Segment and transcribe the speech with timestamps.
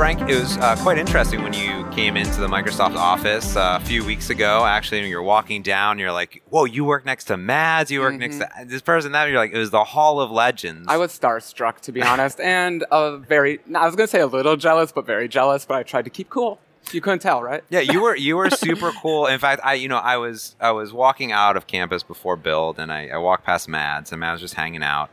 [0.00, 3.84] Frank, it was uh, quite interesting when you came into the Microsoft office uh, a
[3.84, 4.64] few weeks ago.
[4.64, 7.90] Actually, when you're walking down, you're like, "Whoa, you work next to Mads.
[7.90, 10.86] You work next to this person." That you're like, it was the Hall of Legends.
[10.88, 14.26] I was starstruck, to be honest, and uh, very, I was going to say a
[14.26, 16.58] little jealous, but very jealous, but I tried to keep cool.
[16.92, 17.62] You couldn't tell, right?
[17.68, 19.26] yeah, you were you were super cool.
[19.26, 22.78] In fact, I you know I was I was walking out of campus before build,
[22.78, 25.10] and I, I walked past Mads, and Mads was just hanging out,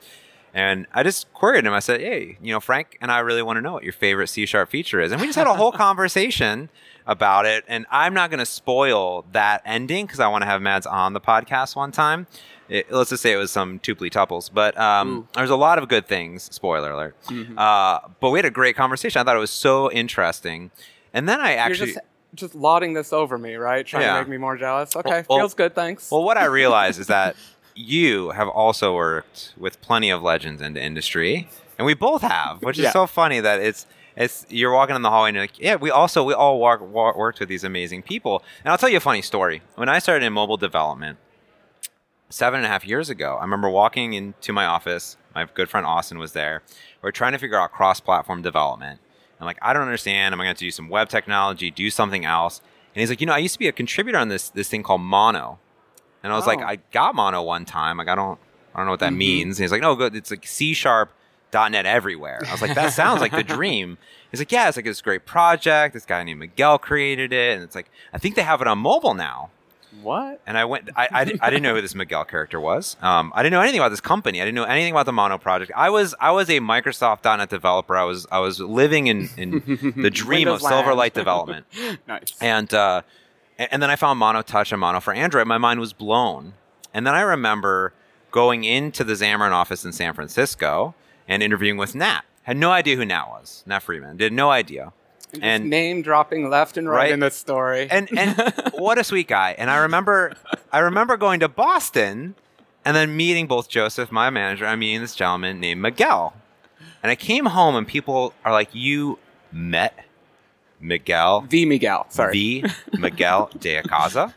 [0.54, 1.74] and I just queried him.
[1.74, 4.28] I said, "Hey, you know, Frank and I really want to know what your favorite
[4.28, 6.70] C sharp feature is," and we just had a whole conversation
[7.06, 7.64] about it.
[7.68, 11.14] And I'm not going to spoil that ending because I want to have Mads on
[11.14, 12.28] the podcast one time.
[12.70, 15.88] It, let's just say it was some tuply tuples, but um, there's a lot of
[15.88, 16.44] good things.
[16.54, 17.16] Spoiler alert.
[17.58, 19.22] Uh, but we had a great conversation.
[19.22, 20.72] I thought it was so interesting.
[21.14, 21.94] And then I actually.
[21.94, 22.06] Just,
[22.36, 23.86] just lauding this over me, right?
[23.88, 24.16] Trying Yeah.
[24.16, 24.98] to make me more jealous.
[24.98, 26.12] Okay, well- feels good, thanks.
[26.12, 27.38] Well, what I realized is that
[27.78, 32.62] you have also worked with plenty of legends in the industry, and we both have,
[32.64, 32.92] which is Yeah.
[32.92, 35.92] so funny that it's it's you're walking in the hallway and you're like, yeah, we
[35.92, 38.44] also we all walk, walk, worked with these amazing people.
[38.64, 39.62] And I'll tell you a funny story.
[39.76, 41.20] When I started in mobile development
[42.30, 45.18] seven and a half years ago, I remember walking into my office.
[45.36, 46.64] My good friend Austin was there.
[47.04, 49.00] We are trying to figure out cross-platform development.
[49.40, 50.34] I'm like, I don't understand.
[50.34, 52.60] Am I going to do some web technology, do something else?
[52.96, 54.82] And he's like, you know, I used to be a contributor on this this thing
[54.82, 55.60] called Mono.
[56.28, 56.64] And I was like, Oh.
[56.66, 57.98] I got Mono one time.
[57.98, 58.38] Like, I don't,
[58.76, 59.58] I don't know what that means.
[59.58, 60.16] And he's like, no, good.
[60.16, 61.12] It's like C sharp
[61.54, 62.42] .NET everywhere.
[62.48, 63.98] I was like, that sounds like the dream.
[64.30, 65.94] He's like, yeah, it's like this great project.
[65.94, 68.78] This guy named Miguel created it, and it's like, I think they have it on
[68.80, 69.50] mobile now.
[70.02, 70.42] what?
[70.46, 72.98] And I went, I, I, I didn't know who this Miguel character was.
[73.02, 74.42] Um, I didn't know anything about this company.
[74.42, 75.72] I didn't know anything about the Mono project.
[75.76, 77.96] I was, I was a Microsoft .NET developer.
[77.96, 81.66] I was, I was living in, in the dream of Silverlight development.
[82.08, 82.34] Nice.
[82.42, 83.02] And uh,
[83.58, 85.48] and then I found Mono Touch and Mono for Android.
[85.48, 86.54] My mind was blown.
[86.94, 87.94] And then I remember
[88.32, 90.96] going into the Xamarin office in San Francisco
[91.28, 92.22] and interviewing with Nat.
[92.44, 93.64] Had no idea who Nat was.
[93.66, 94.18] Nat Friedman.
[94.18, 94.94] Did no idea.
[95.32, 97.12] Just And name dropping left and right, Right.
[97.12, 97.88] in this story.
[97.92, 99.54] and and what a sweet guy.
[99.58, 100.34] And I remember
[100.72, 102.36] I remember going to Boston
[102.86, 106.34] and then meeting both Joseph, my manager, I'm meeting this gentleman named Miguel.
[107.04, 109.20] And I came home and people are like, You
[109.52, 110.06] met
[110.80, 112.06] Miguel the Miguel.
[112.10, 112.62] Sorry.
[112.92, 114.34] the Miguel de Icaza.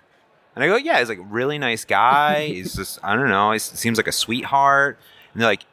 [0.55, 2.47] And I go, yeah, he's like a really nice guy.
[2.49, 4.99] He's just, I don't know, he seems like a sweetheart.
[5.33, 5.65] And they're like,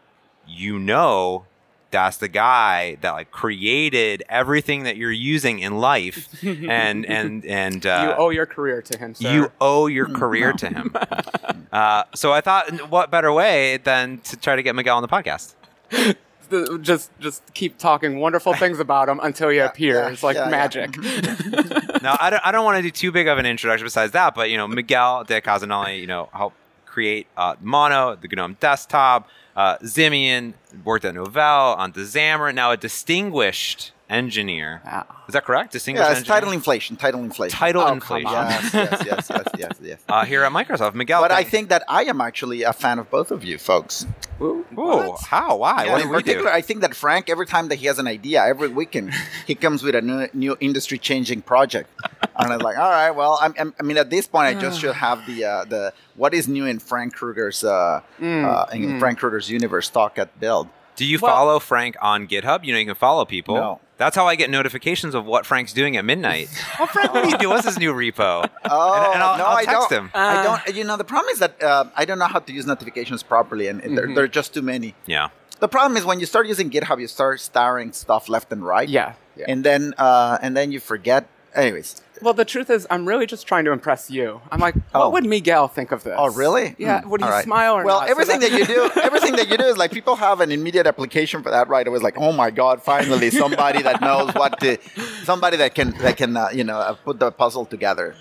[0.47, 1.45] you know,
[1.89, 7.85] that's the guy that like created everything that you're using in life, and and and
[7.85, 9.33] uh, you owe your career to him, sir.
[9.33, 10.95] you owe your career to him.
[11.69, 15.07] Uh, so I thought, what better way than to try to get Miguel on the
[15.07, 15.53] podcast?
[16.49, 20.45] The- just just keep talking wonderful things about him until he appears yeah, like yeah,
[20.45, 20.49] yeah.
[20.49, 20.97] magic.
[22.01, 24.35] now I don't, I don't want to do too big of an introduction besides that,
[24.35, 29.29] but you know Miguel de Casanelli, you know, helped create uh, Mono, the GNOME desktop,
[29.55, 30.53] uh, Ximian,
[30.83, 34.81] worked at Novell, on the Xamarin, now a distinguished engineer.
[34.85, 35.05] Wow.
[35.27, 35.73] Is that correct?
[35.73, 36.35] Distinguished Yeah, it's engineer?
[36.39, 36.95] title inflation.
[36.95, 37.57] Title inflation.
[37.57, 38.31] Title Oh, inflation.
[38.31, 39.99] Yes, yes, yes, yes, yes, yes.
[40.07, 41.21] Uh, here at Microsoft, Miguel.
[41.21, 44.05] But I think that I am actually a fan of both of you folks.
[44.39, 45.21] Ooh, Ooh, what?
[45.23, 45.57] how?
[45.57, 45.85] Why?
[45.85, 46.55] Yeah, what did in we particular, do?
[46.55, 49.13] I think that Frank, every time that he has an idea, every weekend,
[49.45, 51.89] he comes with a new, new industry-changing project,
[52.37, 54.79] and I'm like, all right, well, I'm, I'm, I mean, at this point, I just
[54.79, 59.19] should have the uh, the what is new in Frank Krueger's uh, uh, in Frank
[59.19, 60.69] Krueger's universe talk at Build.
[60.95, 62.63] Do you Well- follow Frank on GitHub?
[62.63, 63.55] You know, you can follow people.
[63.55, 63.79] No.
[63.97, 66.49] That's how I get notifications of what Frank's doing at midnight.
[66.79, 67.49] oh, Frank, what are you doing?
[67.49, 68.47] What's this new repo?
[68.65, 70.05] Oh and, and I'll, no, I'll I text don't.
[70.05, 70.11] him.
[70.13, 70.75] I don't.
[70.77, 73.67] You know, the problem is that uh, I don't know how to use notifications properly,
[73.67, 74.93] and there, there are just too many.
[75.05, 75.29] yeah.
[75.59, 78.87] The problem is when you start using GitHub, you start starring stuff left and right.
[78.87, 79.45] Yeah, yeah.
[79.47, 81.27] And then uh, and then you forget.
[81.55, 84.41] Anyways, Well, the truth is, I'm really just trying to impress you.
[84.51, 85.09] I'm like, what Oh.
[85.09, 86.15] would Miguel think of this?
[86.17, 86.75] Oh, really?
[86.77, 87.01] Yeah.
[87.01, 87.09] Hmm.
[87.09, 87.43] Would he right.
[87.43, 88.07] smile or well, not?
[88.07, 90.87] So everything that, you do, everything that you do is like people have an immediate
[90.87, 94.59] application for that right It was like, oh my god, finally somebody that knows what
[94.61, 94.77] to,
[95.23, 98.15] somebody that can that can uh, you know uh, put the puzzle together.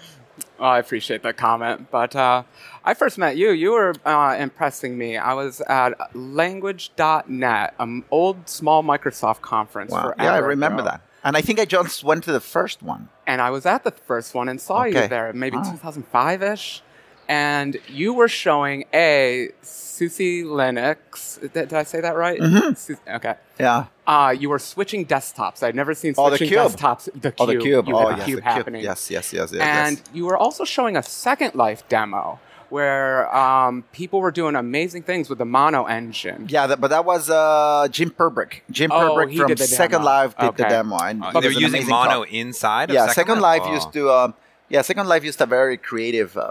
[0.59, 1.91] Oh, I appreciate that comment.
[1.91, 2.45] But uh,
[2.85, 3.51] I first met you.
[3.51, 5.17] You were uh, impressing me.
[5.19, 9.93] I was at Language.net, an old small Microsoft conference.
[9.93, 10.15] Wow.
[10.19, 10.91] Yeah, I remember ago.
[10.91, 11.01] that.
[11.27, 13.09] And I think I just went to the first one.
[13.27, 15.03] And I was at the first one and saw Okay.
[15.03, 15.65] you there, maybe Ah.
[15.73, 16.83] 2005 ish.
[17.29, 21.41] And you were showing a SUSE Linux.
[21.41, 22.39] Did, did I say that right?
[22.41, 23.35] SUSE- okay.
[23.59, 23.87] Yeah.
[24.07, 25.65] Uh, you were switching desktops.
[25.65, 26.61] I'd never seen switching Oh, the cube.
[26.61, 27.05] desktops.
[27.21, 27.35] The cube.
[27.41, 27.89] Oh, the cube.
[27.89, 28.45] You oh, had yes, the cube the cube.
[28.45, 28.83] happening.
[28.85, 29.61] Yes, yes, yes, yes.
[29.61, 30.07] and yes.
[30.13, 32.39] you were also showing a Second Life demo
[32.71, 36.47] where um, people were doing amazing things with the Mono engine.
[36.49, 38.61] Yeah, that, but that was uh, Jim Purbrick.
[38.71, 40.03] Jim Oh, Purbrick from did the Second.
[40.05, 42.33] Life did the demo, and Uh, they were using mono talk.
[42.33, 42.91] inside.
[42.91, 43.73] Of Yeah, Second, Second Life Oh.
[43.75, 44.09] used to.
[44.11, 44.33] Uh,
[44.69, 46.51] yeah, Second Life used a very creative uh,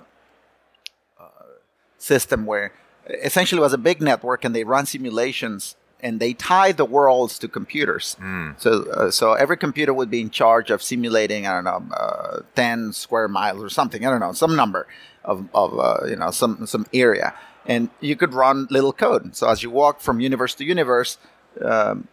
[1.20, 1.24] uh,
[1.98, 2.72] system where
[3.24, 7.38] essentially it was a big network, and they run simulations, and they tie the worlds
[7.40, 8.16] to computers.
[8.58, 12.40] So, uh, so every computer would be in charge of simulating, I don't know, uh,
[12.56, 14.06] ten square miles or something.
[14.06, 14.88] I don't know, some number
[15.26, 17.34] of, of uh, you know, some some area,
[17.66, 19.36] and you could run little code.
[19.36, 21.18] So as you walk from universe to universe,
[21.72, 22.08] um,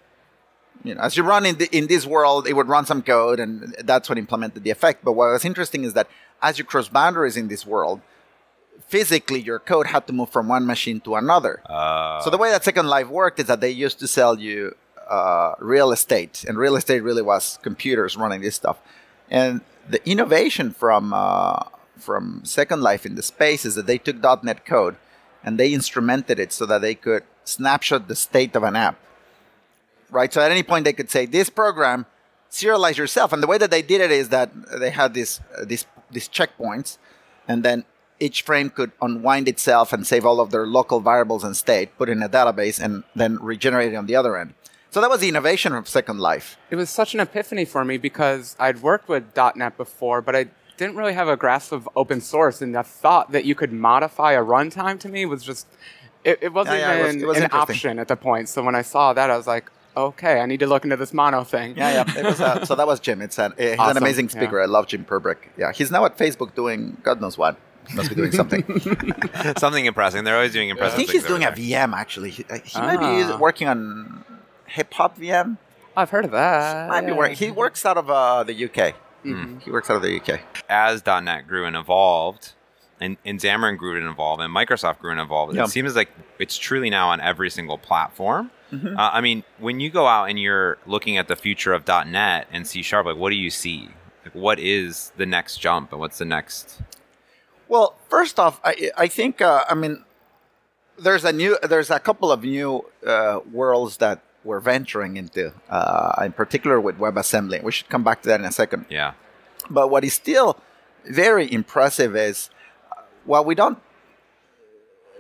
[0.85, 3.39] you know, as you run in the, in this world, it would run some code,
[3.39, 5.05] and that's what implemented the effect.
[5.05, 6.09] But what was interesting is that
[6.41, 8.01] as you cross boundaries in this world,
[8.89, 11.63] physically your code had to move from one machine to another.
[11.67, 14.75] Uh, So the way that Second Life worked is that they used to sell you
[15.09, 18.79] uh, real estate, and real estate really was computers running this stuff.
[19.31, 21.65] And the innovation from uh,
[22.03, 24.97] from Second Life in the space is that they took .NET code
[25.45, 28.99] and they instrumented it so that they could snapshot the state of an app.
[30.11, 30.33] Right.
[30.33, 32.07] So at any point they could say this program
[32.51, 35.65] serialize yourself, and the way that they did it is that they had these uh,
[35.65, 36.99] these these checkpoints,
[37.49, 37.85] and then
[38.21, 42.09] each frame could unwind itself and save all of their local variables and state, put
[42.09, 44.55] in a database, and then regenerate it on the other end.
[44.91, 46.59] So that was the innovation of Second Life.
[46.71, 50.49] It was such an epiphany for me because I'd worked with .NET before, but I
[50.83, 54.33] didn't really have a grasp of open source, and the thought that you could modify
[54.33, 55.67] a runtime to me was just
[56.25, 58.49] it, it wasn't Yeah, yeah, it was- it was an option at the point.
[58.49, 61.13] So when I saw that, I was like, okay, I need to look into this
[61.13, 61.75] mono thing.
[61.77, 62.19] Yeah, yeah.
[62.21, 63.21] It was, uh, so that was Jim.
[63.21, 64.59] It's an, he's an amazing speaker.
[64.59, 64.65] yeah.
[64.65, 65.39] I love Jim Purbrick.
[65.59, 67.57] Yeah, he's now at Facebook doing God knows what.
[67.89, 68.63] He must be doing something.
[69.59, 70.25] something impressive.
[70.25, 70.95] They're always doing impressive.
[70.95, 71.57] I think things he's doing over a.
[71.57, 72.31] VM actually.
[72.31, 73.39] He, uh, he might be Ah.
[73.39, 74.25] working on
[74.77, 75.59] HipHop VM.
[75.97, 76.89] I've heard of that.
[76.89, 77.17] Might be yeah.
[77.19, 78.95] work- He works out of uh, the UK.
[79.25, 79.59] Mm-hmm.
[79.61, 80.41] He works out of the UK.
[80.69, 82.53] as .NET grew and evolved,
[83.01, 85.65] and, and Xamarin grew and evolved, and Microsoft grew and evolved, Yeah.
[85.65, 88.51] it seems like it's truly now on every single platform.
[88.73, 88.97] Mm-hmm.
[88.99, 92.49] Uh, I mean, when you go out and you're looking at the future of .NET
[92.51, 93.89] and C Sharp, like what do you see?
[94.25, 96.81] Like, what is the next jump, and what's the next?
[97.69, 100.05] Well, first off, I, I think uh, I mean
[100.99, 106.23] there's a new there's a couple of new uh, worlds that we're venturing into, uh,
[106.25, 107.63] in particular with WebAssembly.
[107.63, 108.87] We should come back to that in a second.
[108.89, 109.13] Yeah,
[109.71, 110.59] But what is still
[111.05, 112.51] very impressive is
[112.91, 113.79] uh, while we don't,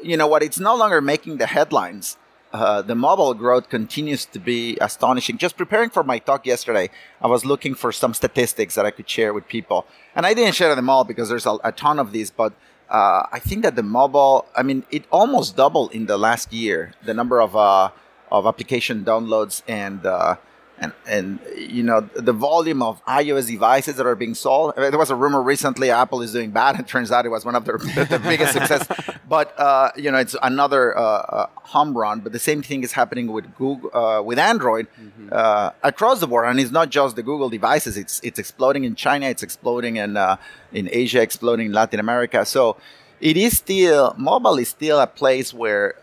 [0.02, 2.16] you know, what it's no longer making the headlines.
[2.52, 5.38] Uh, the mobile growth continues to be astonishing.
[5.38, 6.90] Just preparing for my talk yesterday,
[7.22, 10.54] I was looking for some statistics that I could share with people, and I didn't
[10.54, 12.30] share them all because there's a, a ton of these.
[12.30, 12.52] But
[12.90, 16.92] uh, I think that the mobile, I mean, it almost doubled in the last year
[17.02, 17.88] the number of uh,
[18.32, 20.36] of application downloads and uh,
[20.78, 24.74] and and you know the volume of iOS devices that are being sold.
[24.76, 26.72] There was a rumor recently Apple is doing bad.
[26.82, 28.84] It turns out it was one of their the, the biggest success.
[29.28, 32.20] But uh, you know it's another uh, uh, home run.
[32.20, 34.86] But the same thing is happening with Google uh, with Android
[35.30, 37.96] uh, across the board, and it's not just the Google devices.
[37.96, 39.26] It's it's exploding in China.
[39.26, 40.36] It's exploding in uh,
[40.72, 41.20] in Asia.
[41.22, 42.44] Exploding in Latin America.
[42.44, 42.76] So
[43.20, 45.94] it is still mobile is still a place where.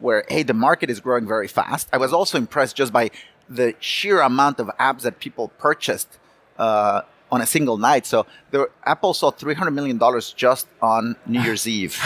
[0.00, 3.10] Where hey the market is growing very fast i was also impressed just by
[3.48, 6.18] the sheer amount of apps that people purchased
[6.58, 11.40] uh, on a single night so there, apple saw 300 million dollars just on new
[11.40, 11.98] year's eve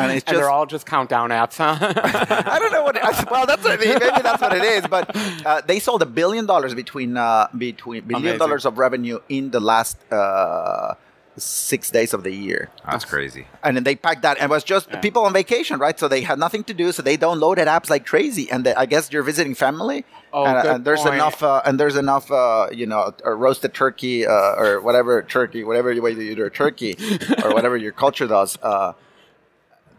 [0.00, 1.76] and it's and they're all just countdown apps, huh?
[2.54, 2.96] I don't know what.
[2.96, 4.86] It, well, that's what, maybe that's what it is.
[4.86, 5.10] But
[5.46, 8.38] uh, they sold a billion dollars between uh, between billion Amazing.
[8.38, 10.94] dollars of revenue in the last uh,
[11.36, 12.70] six days of the year.
[12.84, 13.46] That's crazy.
[13.62, 14.36] and then they packed that.
[14.38, 15.98] And it was just people on vacation right?
[15.98, 16.92] So they had nothing to do.
[16.92, 18.50] So they downloaded apps like crazy.
[18.50, 20.04] And they, i guess you're visiting family.
[20.32, 21.14] Oh, and, good and there's point.
[21.14, 25.64] enough uh, and there's enough uh, you know a roasted turkey uh, or whatever turkey
[25.64, 26.96] whatever way you do a turkey
[27.44, 28.92] or whatever your culture does uh,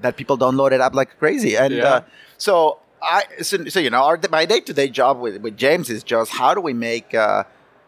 [0.01, 1.55] that people download it up like crazy.
[1.57, 1.83] And Yeah.
[1.85, 2.01] uh,
[2.37, 6.31] so i so, so you know our my day-to-day job with, with james is just
[6.31, 7.43] how do we make uh,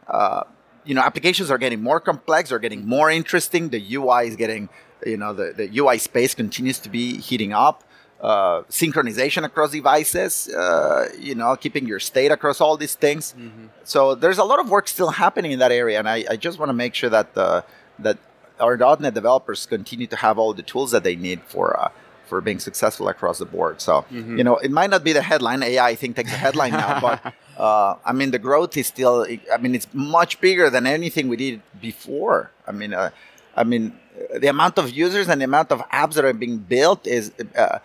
[0.07, 0.43] uh,
[0.85, 4.69] you know applications are getting more complex are getting more interesting the ui is getting
[5.05, 7.83] you know the, the ui space continues to be heating up.
[8.21, 13.35] Uh, synchronization across devices uh, you know keeping your state across all these things.
[13.83, 16.57] So there's a lot of work still happening in that area and i, I just
[16.57, 17.63] want to make sure that uh,
[17.99, 18.17] that
[18.61, 21.89] our .NET developers continue to have all the tools that they need for uh,
[22.25, 23.81] for being successful across the board.
[23.81, 24.05] So
[24.37, 25.61] you know, it might not be the headline.
[25.63, 29.25] AI, I think, takes a headline now, but uh, I mean, the growth is still.
[29.53, 32.51] I mean, it's much bigger than anything we did before.
[32.67, 33.09] I mean, uh,
[33.55, 33.97] I mean,
[34.39, 37.79] the amount of users and the amount of apps that are being built is uh,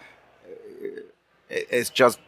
[1.49, 2.19] is just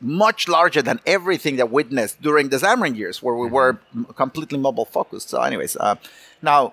[0.00, 4.06] much larger than everything that we witnessed during the Xamarin years, where we were m-
[4.16, 5.28] completely mobile focused.
[5.28, 5.96] So, anyways, uh,
[6.40, 6.72] now,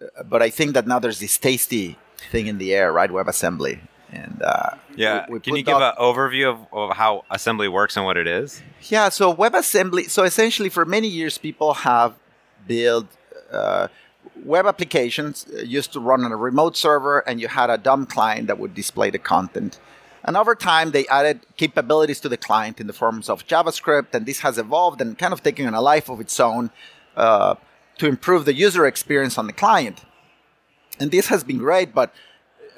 [0.00, 1.96] uh, but I think that now there's this tasty
[2.30, 3.10] thing in the air, right?
[3.10, 3.80] WebAssembly,
[4.12, 7.96] and uh, Yeah, we- we can you give an overview of, of how assembly works
[7.96, 8.62] and what it is?
[8.82, 10.08] Yeah, so WebAssembly.
[10.10, 12.14] So essentially, for many years, people have
[12.66, 13.06] built
[13.52, 13.88] uh,
[14.44, 18.06] web applications uh, used to run on a remote server, and you had a dumb
[18.06, 19.78] client that would display the content.
[20.26, 24.24] And over time, they added capabilities to the client in the forms of JavaScript, and
[24.24, 26.70] this has evolved and kind of taken on a life of its own
[27.16, 27.56] uh,
[27.98, 30.00] to improve the user experience on the client.
[31.00, 32.14] And this has been great, but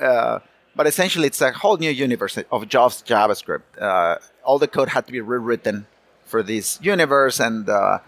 [0.01, 0.41] uh,
[0.75, 3.63] but essentially, it's a whole new universe of Java's JavaScript.
[3.81, 5.87] Uh, all the code had to be rewritten
[6.25, 7.99] for this universe, and uh,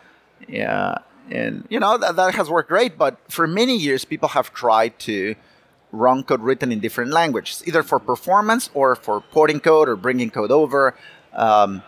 [0.48, 0.98] yeah,
[1.30, 2.98] and you know that, that has worked great.
[2.98, 5.34] But for many years, people have tried to
[5.92, 10.30] run code written in different languages, either for performance or for porting code or bringing
[10.30, 10.94] code over.
[11.32, 11.82] Um,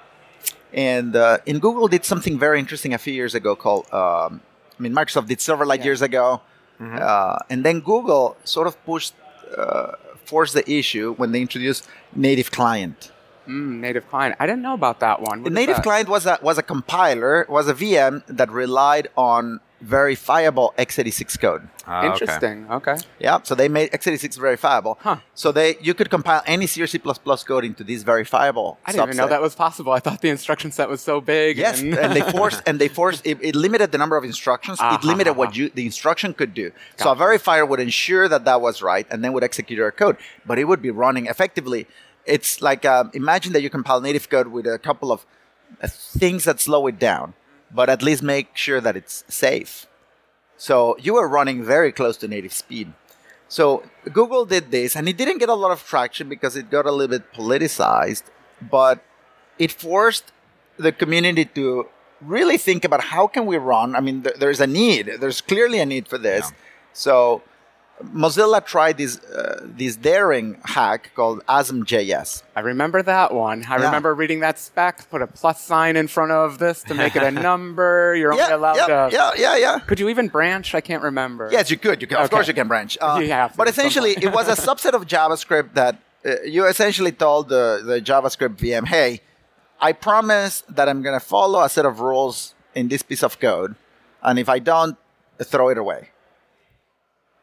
[0.72, 4.40] and uh, and Google did something very interesting a few years ago called, um,
[4.78, 5.84] I mean, Microsoft did Silverlight Yeah.
[5.84, 6.40] years ago,
[6.80, 6.98] Mm-hmm.
[7.00, 9.14] uh, and then Google sort of pushed,
[9.56, 9.92] uh,
[10.24, 13.12] forced the issue when they introduced native client.
[13.46, 14.36] Mm, native client.
[14.38, 15.42] I didn't know about that one.
[15.42, 19.60] What The native client was a was a compiler, was a VM that relied on
[19.80, 21.68] verifiable x86 code.
[21.86, 22.04] Ah.
[22.04, 22.70] Interesting.
[22.70, 22.96] Okay.
[23.18, 24.98] Yeah, so they made x86 verifiable.
[25.00, 25.16] Huh.
[25.34, 28.78] So they you could compile any C or C++ code into this verifiable.
[28.86, 29.92] I didn't even know that was possible.
[29.92, 31.56] I thought the instruction set was so big.
[31.56, 34.78] Yes, and- and they forced and they forced it, it limited the number of instructions.
[34.80, 36.70] Ah, it limited ha, what you the instruction could do.
[36.96, 37.22] So Gotcha.
[37.22, 40.16] a verifier would ensure that that was right, and then would execute your code.
[40.46, 41.86] But it would be running effectively.
[42.26, 45.24] It's like um, imagine that you compile native code with a couple of
[45.82, 47.32] uh, things that slow it down,
[47.70, 49.86] but at least make sure that it's safe.
[50.56, 52.92] So you were running very close to native speed.
[53.48, 56.86] So Google did this, and it didn't get a lot of traction because it got
[56.86, 58.24] a little bit politicized,
[58.60, 59.02] but
[59.58, 60.32] it forced
[60.76, 61.88] the community to
[62.20, 63.96] really think about how can we run.
[63.96, 65.10] I mean, th- there's a need.
[65.20, 66.50] There's clearly a need for this.
[66.50, 66.56] Yeah.
[66.92, 67.42] So
[68.14, 72.42] Mozilla tried this uh, this daring hack called ASM.js.
[72.56, 73.64] I remember that one.
[73.68, 73.84] I Yeah.
[73.86, 75.08] remember reading that spec.
[75.10, 78.14] Put a plus sign in front of this to make it a number.
[78.16, 79.08] You're only Yeah, allowed yeah, to.
[79.12, 79.78] yeah, yeah, yeah.
[79.80, 80.74] Could you even branch?
[80.74, 81.48] I can't remember.
[81.52, 82.00] Yes, you could.
[82.00, 82.16] You can.
[82.18, 82.96] Of course, you can branch.
[83.02, 86.66] Uh, You have to but essentially, it was a subset of JavaScript that uh, you
[86.66, 89.20] essentially told the, the JavaScript VM, "Hey,
[89.80, 93.38] I promise that I'm going to follow a set of rules in this piece of
[93.40, 93.74] code,
[94.22, 94.96] and if I don't,
[95.42, 96.10] throw it away."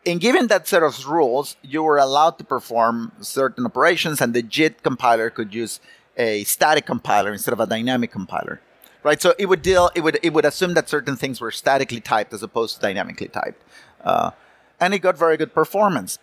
[0.08, 4.42] In giving that set of rules, you were allowed to perform certain operations, and the
[4.42, 5.82] JIT compiler could use
[6.16, 8.62] a static compiler instead of a dynamic compiler.
[9.04, 9.92] Right, so it would deal.
[9.96, 13.28] It would it would assume that certain things were statically typed as opposed to dynamically
[13.28, 13.62] typed,
[14.02, 14.32] uh,
[14.80, 16.20] and it got very good performance.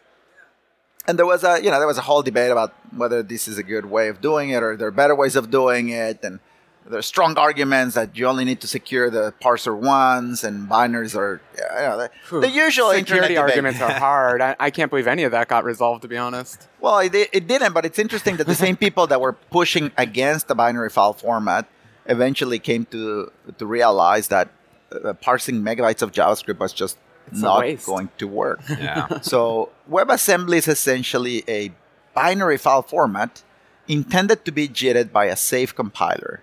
[1.07, 3.59] And there was a you know there was a whole debate about whether this is
[3.59, 6.41] a good way of doing it or there are better ways of doing it, and
[6.87, 11.17] there are strong arguments that you only need to secure the parser once, and binaries
[11.17, 12.41] are you know, the, Phew.
[12.41, 14.43] the usual Security arguments are hard.
[14.43, 16.69] I, I can't believe any of that got resolved, to be honest.
[16.81, 20.49] Well, it, it didn't, but it's interesting that the same people that were pushing against
[20.49, 21.67] the binary file format
[22.07, 24.51] eventually came to to realize that
[24.93, 26.99] uh, parsing megabytes of JavaScript was just
[27.29, 28.61] It's not going to work.
[28.69, 29.21] Yeah.
[29.23, 31.73] so WebAssembly is essentially a
[32.15, 33.43] binary file format
[33.89, 36.43] intended to be jitted by a safe compiler.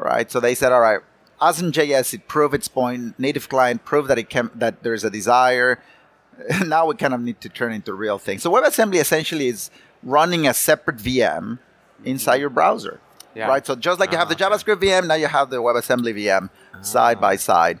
[0.00, 0.30] Right?
[0.30, 1.00] So they said, all right,
[1.42, 3.18] ASM.js, it proved its point.
[3.18, 5.78] Native client proved that it can that there's a desire.
[6.66, 8.42] now we kind of need to turn into real things.
[8.42, 9.70] So WebAssembly essentially is
[10.02, 11.58] running a separate VM
[12.04, 12.98] inside your browser.
[13.34, 13.48] Yeah.
[13.48, 13.64] Right?
[13.64, 14.48] So just like you have the Ah.
[14.48, 16.48] JavaScript VM, now you have the WebAssembly VM
[16.82, 17.80] side by side.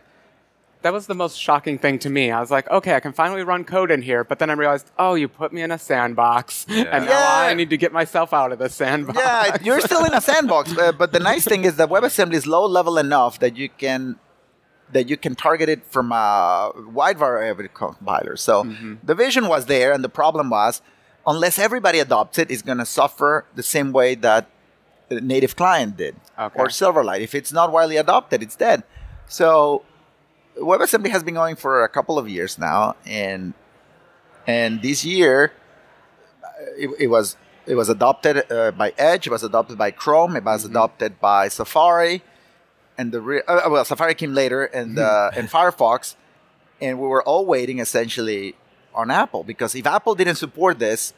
[0.82, 2.30] That was the most shocking thing to me.
[2.30, 4.90] I was like, okay, I can finally run code in here, but then I realized,
[4.98, 7.48] oh, you put me in a sandbox, and now Yeah.
[7.50, 9.18] I need to get myself out of the sandbox.
[9.18, 10.76] yeah, you're still in a sandbox.
[10.76, 14.16] Uh, but the nice thing is that WebAssembly is low level enough that you can
[14.92, 18.40] that you can target it from a wide variety of compilers.
[18.40, 18.64] So
[19.04, 20.82] the vision was there, and the problem was,
[21.26, 24.48] unless everybody adopts it, it's going to suffer the same way that
[25.08, 26.58] the native client did Okay.
[26.58, 27.20] or Silverlight.
[27.20, 28.82] If it's not widely adopted, it's dead.
[29.28, 29.84] So
[30.56, 33.54] WebAssembly has been going for a couple of years now, and
[34.46, 35.52] and this year
[36.42, 40.36] uh, it, it was it was adopted uh, by Edge, it was adopted by Chrome,
[40.36, 42.22] it was adopted by Safari,
[42.98, 46.16] and the re- uh, well Safari came later, and uh, and Firefox,
[46.80, 48.56] and we were all waiting essentially
[48.94, 51.14] on Apple because if Apple didn't support this,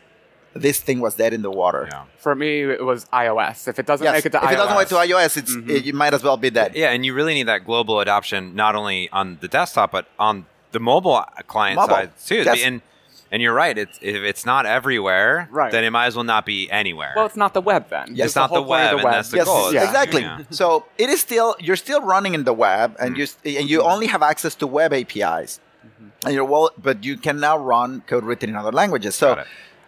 [0.54, 1.88] this thing was dead in the water.
[1.90, 2.04] Yeah.
[2.18, 3.68] For me, it was iOS.
[3.68, 5.54] If it doesn't Yes, make it to if iOS, it doesn't work to iOS, it's
[5.54, 5.70] mm-hmm.
[5.70, 6.74] it, you might as well be dead.
[6.74, 10.46] Yeah, and you really need that global adoption not only on the desktop but on
[10.72, 11.94] the mobile client Mobile.
[11.94, 12.42] side too.
[12.42, 12.60] Yes.
[12.64, 12.82] And
[13.30, 13.76] and you're right.
[13.76, 15.72] It's if it's not everywhere, Right.
[15.72, 17.14] then it might as well not be anywhere.
[17.16, 18.14] well, it's not the web then.
[18.14, 18.26] Yes.
[18.26, 19.72] it's not the, whole point of web, and that's the yes, goal.
[19.72, 19.84] Yeah.
[19.84, 20.20] exactly.
[20.20, 20.40] Yeah.
[20.50, 23.20] So it is still you're still running in the web, and mm-hmm.
[23.20, 26.08] you st- and you only have access to web APIs, mm-hmm.
[26.26, 29.14] and you're well, but you can now run code written in other languages.
[29.14, 29.42] So.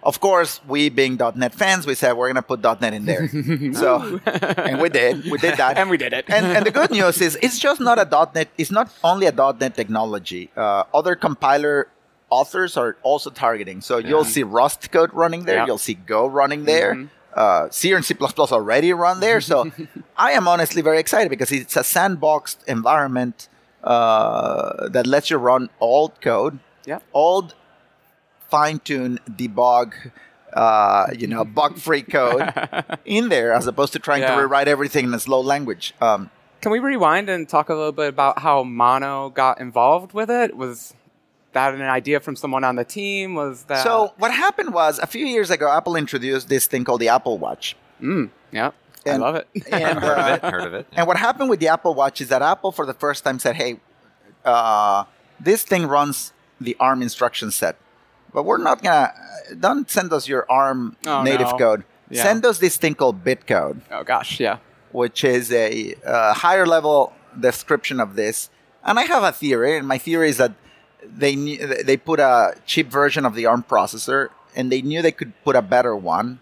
[0.04, 3.26] Of course, we being .NET fans, we said we're going to put .NET in there.
[3.72, 5.24] so, and we did.
[5.30, 5.78] We did that.
[5.78, 6.26] And we did it.
[6.28, 8.48] And, and the good news is, it's just not a .NET.
[8.58, 10.50] It's not only a .NET technology.
[10.56, 11.88] Uh, other compiler
[12.30, 13.80] authors are also targeting.
[13.80, 15.56] So you'll see Rust code running there.
[15.56, 15.66] Yeah.
[15.66, 17.08] You'll see Go running there.
[17.34, 19.40] uh, C and C++ already run there.
[19.40, 19.70] So
[20.16, 23.48] I am honestly very excited because it's a sandboxed environment
[23.82, 26.98] uh, that lets you run old code, Yeah.
[27.12, 27.54] old
[28.48, 29.92] fine-tune debug,
[30.52, 32.52] uh, you know, bug-free code
[33.04, 34.34] in there, as opposed to trying Yeah.
[34.34, 35.94] to rewrite everything in a slow language.
[36.00, 40.30] Um, Can we rewind and talk a little bit about how Mono got involved with
[40.30, 40.56] it?
[40.56, 40.94] Was
[41.52, 43.34] that an idea from someone on the team?
[43.34, 47.00] Was that so what happened was a few years ago, Apple introduced this thing called
[47.00, 47.76] the Apple Watch.
[48.00, 48.70] Mm, yeah,
[49.06, 49.46] I love it.
[49.72, 50.50] And, Heard of uh, it?
[50.52, 50.86] Heard of it?
[50.92, 53.56] And what happened with the Apple Watch is that Apple, for the first time, said,
[53.56, 53.78] "Hey,
[54.44, 55.04] uh,
[55.38, 57.76] this thing runs the ARM instruction set,
[58.34, 59.12] but we're not gonna.
[59.58, 61.56] Don't send us your ARM Oh, native no.
[61.58, 61.84] code.
[62.10, 62.22] Yeah.
[62.22, 64.58] Send us this thing called bitcode, oh gosh, yeah.
[64.92, 68.50] which is a uh, higher level description of this.
[68.84, 70.52] And I have a theory, and my theory is that
[71.02, 75.12] they knew, they put a cheap version of the ARM processor, and they knew they
[75.12, 76.40] could put a better one.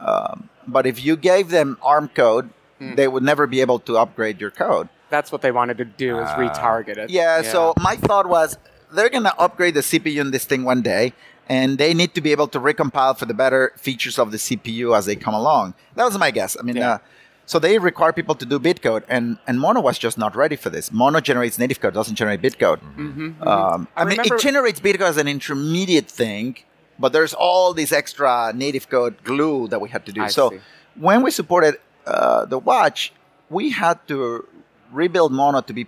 [0.00, 2.94] Um, but if you gave them ARM code, Hmm.
[2.96, 4.88] they would never be able to upgrade your code.
[5.08, 6.36] That's what they wanted to do is Ah.
[6.36, 7.10] retarget it.
[7.10, 8.58] Yeah, so my thought was
[8.94, 11.12] they're going to upgrade the CPU in this thing one day,
[11.48, 14.96] and they need to be able to recompile for the better features of the CPU
[14.96, 15.74] as they come along.
[15.96, 16.56] That was my guess.
[16.58, 16.90] I mean, Yeah.
[16.92, 16.98] uh,
[17.44, 20.70] so they require people to do bitcode, and, and Mono was just not ready for
[20.70, 20.92] this.
[20.92, 22.78] Mono generates native code, doesn't generate bitcode.
[22.96, 26.56] Mm-hmm, Um, I, I mean, it generates bitcode as an intermediate thing,
[26.98, 30.22] but there's all this extra native code glue that we had to do.
[30.22, 30.60] I so see.
[30.94, 33.12] when we supported uh, the watch,
[33.50, 34.46] we had to
[34.92, 35.86] rebuild Mono to be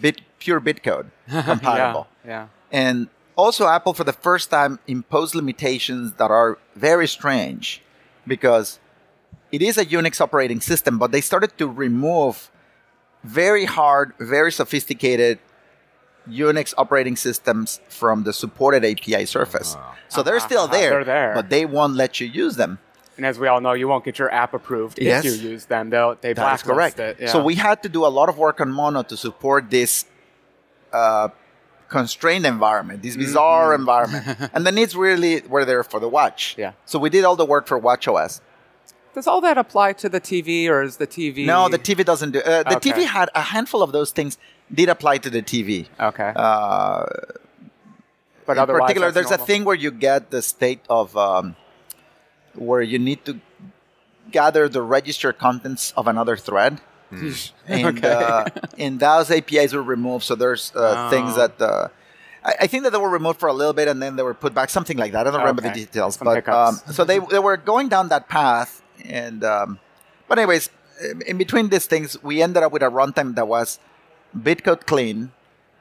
[0.00, 1.06] bit pure bitcode
[1.44, 2.06] compatible.
[2.26, 7.80] Yeah, And also, Apple for the first time imposed limitations that are very strange
[8.26, 8.78] because
[9.50, 12.50] it is a Unix operating system, but they started to remove
[13.24, 15.38] very hard, very sophisticated
[16.28, 19.74] Unix operating systems from the supported API surface.
[19.78, 19.94] Oh.
[20.08, 21.32] So they're still Uh-huh, there, they're there.
[21.34, 22.78] but they won't let you use them.
[23.16, 25.24] and as we all know, you won't get your app approved Yes.
[25.24, 25.90] if you use them.
[25.90, 26.98] They'll they blacklist correct.
[27.20, 27.28] it.
[27.28, 30.06] So we had to do a lot of work on Mono to support this
[30.92, 31.28] uh,
[31.90, 34.24] constrained environment, this bizarre environment,
[34.54, 36.54] and the needs really were there for the watch.
[36.56, 36.72] Yeah.
[36.86, 38.40] So we did all the work for WatchOS.
[39.12, 41.44] Does all that apply to the TV, or is the TV?
[41.44, 42.38] No, the TV doesn't do.
[42.40, 42.92] Uh, the Okay.
[42.92, 44.38] TV had a handful of those things
[44.72, 45.88] did apply to the TV.
[45.98, 47.04] Okay, Uh,
[48.46, 49.44] but in otherwise, particular, there's normal.
[49.44, 51.56] a thing where you get the state of um,
[52.54, 53.40] where you need to
[54.30, 56.80] gather the register contents of another thread.
[57.66, 58.12] and Okay.
[58.12, 58.44] uh,
[58.78, 60.24] and those APIs were removed.
[60.24, 61.10] So there's uh, Oh.
[61.10, 61.88] things that uh,
[62.44, 64.34] I, I think that they were removed for a little bit, and then they were
[64.34, 65.26] put back, something like that.
[65.26, 68.28] I don't remember the details, Some but um, so they they were going down that
[68.28, 69.78] path, and um,
[70.28, 70.70] but anyways,
[71.26, 73.78] in- between these things, we ended up with a runtime that was
[74.36, 75.32] bitcode clean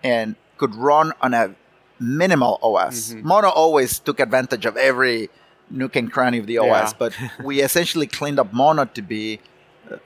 [0.04, 1.54] and could run on a
[2.00, 3.14] minimal OS.
[3.14, 3.24] Mhm.
[3.24, 5.30] Mono always took advantage of every
[5.70, 6.62] nook and cranny of the Yeah.
[6.84, 7.14] OS, but
[7.44, 9.40] we essentially cleaned up Mono to be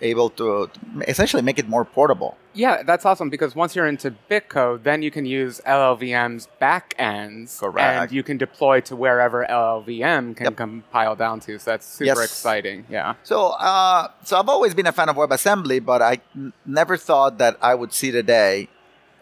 [0.02, 0.70] able to
[1.08, 2.38] essentially make it more portable.
[2.54, 7.80] Yeah, that's awesome because once you're into Bitcode, then you can use LLVM's backends, Correct.
[8.02, 10.56] and you can deploy to wherever LLVM can Yep.
[10.58, 11.58] compile down to.
[11.60, 12.24] So that's super Yes.
[12.26, 12.86] exciting.
[12.90, 13.16] Yeah.
[13.24, 17.38] So, uh, so I've always been a fan of WebAssembly, but I n- never thought
[17.40, 18.70] that I would see the day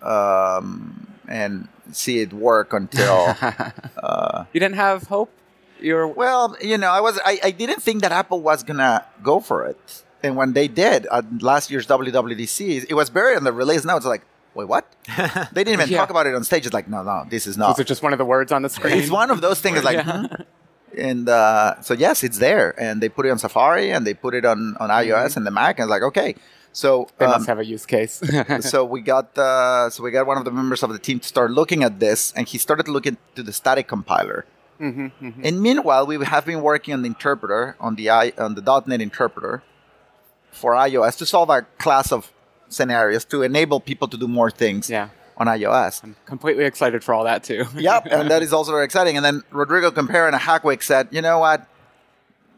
[0.02, 3.36] um, and see it work until.
[4.04, 5.32] uh, you didn't have hope.
[5.80, 9.40] You're well, you know, I was I, I didn't think that Apple was gonna go
[9.40, 13.54] for it, and when they did at last year's WWDC, it was buried in the
[13.54, 13.84] release.
[13.86, 14.24] Now it's like,
[14.56, 14.86] wait, what?
[15.54, 15.98] They didn't even Yeah.
[15.98, 16.66] talk about it on stage.
[16.66, 17.70] It's like, no, no, this is not.
[17.70, 18.98] was it just one of the words on the screen?
[18.98, 20.28] It's one of those things like, Yeah.
[20.28, 20.42] hmm?
[20.98, 24.34] and uh, so yes, it's there, and they put it on Safari and they put
[24.34, 26.36] it on on iOS and the Mac, and it's like, okay,
[26.74, 28.22] so They um, must have a use case.
[28.72, 31.28] so we got uh, so we got one of the members of the team to
[31.28, 34.46] start looking at this, and he started looking to the static compiler.
[34.80, 38.56] hmm hmm And meanwhile, we have been working on the interpreter on the i on
[38.58, 39.54] the .NET interpreter
[40.52, 42.32] for iOS to solve a class of
[42.70, 45.10] scenarios to enable people to do more things Yeah.
[45.38, 46.04] on iOS.
[46.04, 47.66] I'm completely excited for all that too.
[47.76, 49.16] yep, and that is also very exciting.
[49.18, 51.68] And then Rodrigo Kumpera and a hackweek said, you know what?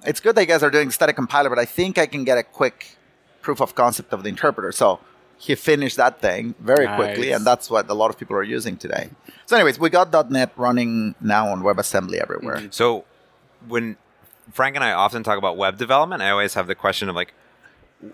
[0.05, 2.37] It's good that you guys are doing static compiler, but I think I can get
[2.37, 2.97] a quick
[3.41, 4.71] proof of concept of the interpreter.
[4.71, 4.99] So
[5.37, 8.77] he finished that thing very quickly, and that's what a lot of people are using
[8.77, 9.09] today.
[9.45, 12.57] So, anyways, we got .NET running now on WebAssembly everywhere.
[12.57, 12.67] Mm-hmm.
[12.71, 13.03] So
[13.67, 13.97] when
[14.51, 17.33] Frank and I often talk about web development, I always have the question of like,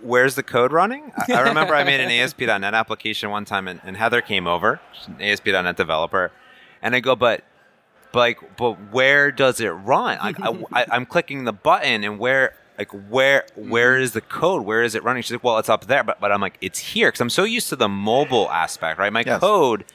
[0.01, 1.11] where's the code running?
[1.15, 4.79] I, I remember I made an ASP.NET application one time, and, and Heather came over,
[4.93, 6.31] she's an ASP.NET developer,
[6.81, 7.43] and I go, but.
[8.11, 10.17] But like, but where does it run?
[10.17, 14.01] Like, I, I, I'm clicking the button, and where, like, where, where mm-hmm.
[14.01, 14.65] is the code?
[14.65, 15.21] Where is it running?
[15.21, 17.43] She's like, well, it's up there, but, but I'm like, it's here because I'm so
[17.43, 19.13] used to the mobile aspect, right?
[19.13, 19.39] My Yes.
[19.39, 19.85] code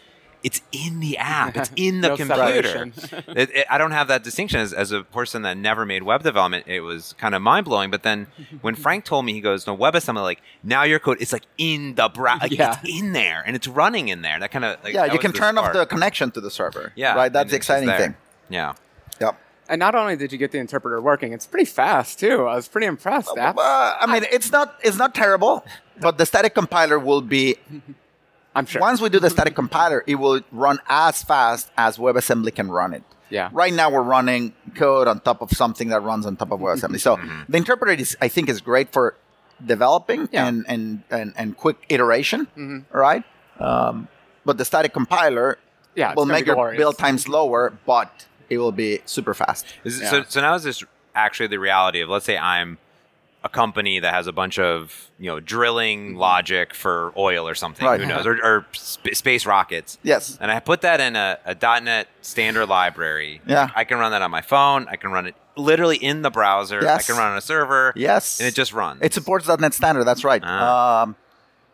[0.44, 2.92] it's in the app, it's in the No computer.
[3.28, 6.22] it, it, I don't have that distinction as, as a person that never made web
[6.22, 6.66] development.
[6.68, 7.90] It was kind of mind blowing.
[7.90, 8.28] But then
[8.60, 11.94] when Frank told me, he goes, "No WebAssembly, like now your code, it's like in
[11.96, 12.78] the browser, like, Yeah.
[12.80, 15.32] it's in there and it's running in there." That kind of like, yeah, you can
[15.32, 16.92] the turn off the connection to the server.
[16.94, 17.32] yeah, right.
[17.32, 18.14] That's the exciting thing.
[18.48, 18.74] Yeah.
[19.20, 19.40] Yep.
[19.66, 22.44] And not only did you get the interpreter working, it's pretty fast too.
[22.46, 23.30] I was pretty impressed.
[23.38, 25.64] App- Uh, I mean, it's not it's not terrible,
[26.00, 27.56] but the static compiler will be
[28.54, 28.80] I'm sure.
[28.80, 32.94] once we do the static compiler, it will run as fast as WebAssembly can run
[32.94, 33.02] it.
[33.30, 33.48] Yeah.
[33.52, 37.00] Right now, we're running code on top of something that runs on top of WebAssembly.
[37.00, 39.16] So the interpreter is, I think, is great for
[39.64, 40.46] developing Yeah.
[40.46, 42.84] and, and, and and quick iteration.
[42.92, 43.24] Right.
[43.58, 44.08] Um,
[44.44, 45.58] but the static compiler
[45.94, 46.78] Yeah, will make your glorious.
[46.78, 49.64] build time slower, but it will be super fast.
[49.84, 50.10] Is it- Yeah.
[50.10, 52.78] So, so now is this actually the reality of let's say I'm
[53.44, 57.86] a company that has a bunch of you know drilling logic for oil or something,
[57.86, 58.00] Right.
[58.00, 59.98] who knows, or, or sp- space rockets.
[60.02, 60.38] Yes.
[60.40, 63.42] And I put that in a, a .NET standard library.
[63.46, 63.68] Yeah.
[63.76, 64.88] I can run that on my phone.
[64.88, 66.78] I can run it literally in the browser.
[66.88, 67.92] I can run on a server.
[67.94, 68.40] Yes.
[68.40, 69.00] And it just runs.
[69.02, 70.04] It supports .NET Standard.
[70.04, 70.42] That's right.
[70.44, 71.02] Ah.
[71.02, 71.16] Um,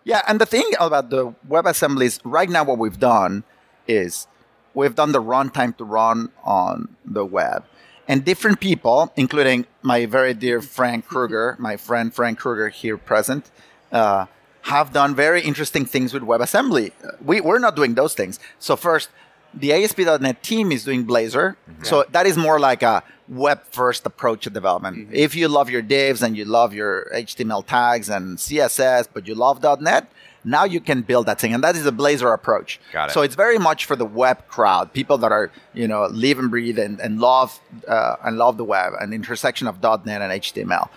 [0.03, 3.45] yeah, and the thing about the WebAssembly is right now what we've done
[3.87, 4.27] is
[4.75, 7.65] we've done the runtime to run on the web.
[8.11, 13.53] And different people, including my very dear Frank Krueger, my friend Frank Krueger here present,
[13.92, 14.27] uh,
[14.62, 16.90] have done very interesting things with WebAssembly.
[17.25, 18.40] We, we're not doing those things.
[18.59, 19.11] So first,
[19.55, 21.55] the ASP.NET team is doing Blazor.
[21.85, 25.11] So that is more like a web first approach to development.
[25.12, 29.37] If you love your divs and you love your HTML tags and CSS, but you
[29.37, 30.11] love .NET,
[30.44, 31.55] now you can build that thing.
[31.55, 32.81] And that is a Blazor approach.
[32.92, 33.12] Got it.
[33.12, 36.50] So it's very much for the web crowd, people that are, you know, live and
[36.50, 40.88] breathe and, and love uh, and love the web, an intersection of .NET and HTML.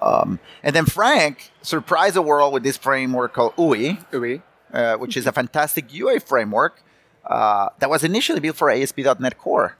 [0.00, 4.42] Um, and then Frank surprised the world with this framework called Ooui, Ooui.
[4.72, 6.82] uh, which is a fantastic UI framework
[7.24, 9.76] uh, that was initially built for ASP.NET Core.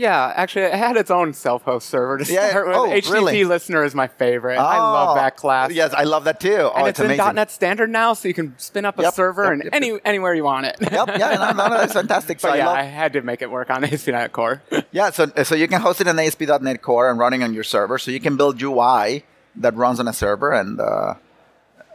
[0.00, 2.76] Yeah, actually, it had its own self-host server to Yeah, start with.
[2.76, 3.44] oh, HTTP really?
[3.44, 4.56] listener is my favorite.
[4.56, 5.72] Oh, I love that class.
[5.72, 6.54] Yes, I love that too.
[6.54, 7.26] Oh, and it's, it's, amazing.
[7.28, 9.74] in .NET Standard now, so you can spin up a Yep, server yep, and yep,
[9.74, 10.76] any anywhere you want it.
[10.80, 12.40] Yep, yeah, no, no, no, it's fantastic.
[12.40, 14.62] So but I yeah, love, I had to make it work on ASP.NET Core.
[14.90, 17.98] Yeah, so so you can host it in ASP.NET Core and running on your server.
[17.98, 19.24] So you can build UI
[19.56, 21.14] that runs on a server, and uh,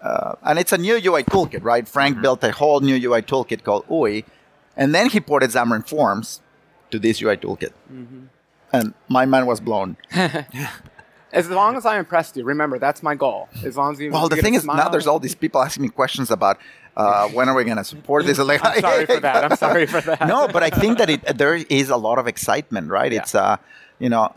[0.04, 1.88] uh, and it's a new UI toolkit, right?
[1.88, 4.26] Frank built a whole new UI toolkit called Ooui,
[4.78, 6.42] and then he ported Xamarin Forms
[6.92, 7.72] to this UI toolkit,
[8.74, 9.98] and my mind was blown.
[11.34, 13.50] as long as I impressed you, remember that's my goal.
[13.64, 14.12] As long as you.
[14.12, 16.58] Well, the thing is, now there's all these people asking me questions about
[16.96, 18.38] uh, when are we going to support this.
[18.52, 19.44] Like, I'm sorry for that.
[19.52, 20.28] I'm sorry for that.
[20.28, 23.12] no, but I think that it, there is a lot of excitement, right?
[23.12, 23.20] Yeah.
[23.22, 23.58] It's, uh,
[24.00, 24.34] you know,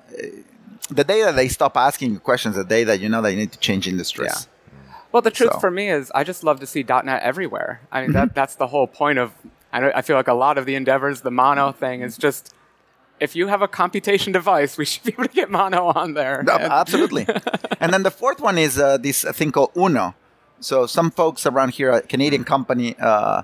[0.91, 3.37] the day that they stop asking you questions, the day that you know that you
[3.37, 4.33] need to change industries.
[4.49, 4.91] Yeah.
[5.13, 7.81] Well, the truth So- for me is, I just love to see .NET everywhere.
[7.93, 8.19] I mean, Mm-hmm.
[8.19, 9.33] that that's the whole point of.
[9.73, 12.55] I, I feel like a lot of the endeavors, the mono thing, is just
[13.21, 16.43] if you have a computation device, we should be able to get mono on there.
[16.45, 17.27] No, And- absolutely.
[17.81, 20.15] and then the fourth one is uh, this thing called Uno.
[20.61, 23.43] So some folks around here, a Canadian company, uh,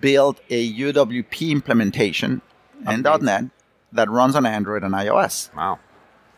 [0.00, 2.42] built a UWP implementation
[2.82, 3.24] in Amazing.
[3.24, 3.44] .NET
[3.92, 5.54] that runs on Android and iOS.
[5.54, 5.78] wow.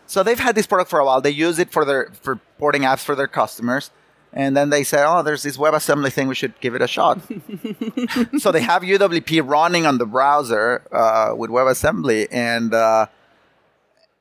[0.06, 1.20] So they've had this product for a while.
[1.20, 3.90] They use it for their for porting apps for their customers.
[4.34, 6.26] And then they said, "Oh, there's this WebAssembly thing.
[6.28, 7.20] We should give it a shot."
[8.38, 13.06] so they have UWP running on the browser uh, with WebAssembly, and uh,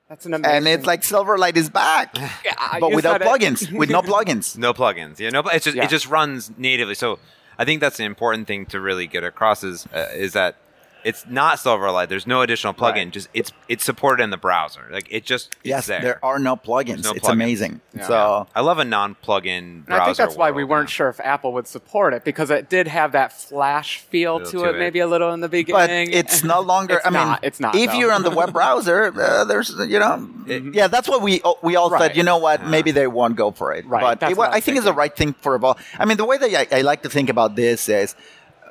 [0.10, 0.58] that's an amazing.
[0.58, 3.72] and it's like Silverlight is back, Yeah, but without plugins.
[3.72, 4.58] with no plugins.
[4.58, 5.20] No plugins.
[5.20, 5.40] Yeah, no.
[5.42, 5.86] It's just Yeah.
[5.86, 6.96] it just runs natively.
[6.96, 7.18] So
[7.58, 10.58] I think that's the important thing to really get across is uh, is that
[11.04, 12.10] it's not Silverlight.
[12.10, 12.94] There's no additional plugin.
[12.96, 13.12] Right.
[13.12, 14.88] Just it's it's supported in the browser.
[14.92, 16.02] Like it just it's Yes, there.
[16.02, 17.04] there are no plugins.
[17.04, 17.32] no it's plugins.
[17.32, 17.82] amazing.
[17.94, 18.08] Yeah.
[18.08, 19.58] So I love a non-plugin.
[19.86, 20.94] And I think that's why we weren't yeah.
[20.94, 24.52] sure if Apple would support it because it did have that flash feel Feel to,
[24.60, 24.80] to it, it.
[24.80, 26.08] maybe a little in the beginning.
[26.08, 26.96] but it's no longer.
[26.98, 27.98] It's I mean, not, it's not, If though.
[27.98, 31.76] you're on the web browser, uh, there's you know, It- yeah, that's what we we
[31.76, 32.02] all Right.
[32.02, 32.18] said.
[32.18, 32.66] You know what?
[32.68, 33.86] Maybe they won't go for it.
[33.86, 35.78] Right, But it, I I think it's the right thing for all.
[35.98, 38.16] I mean, the way that I, I like to think about this is.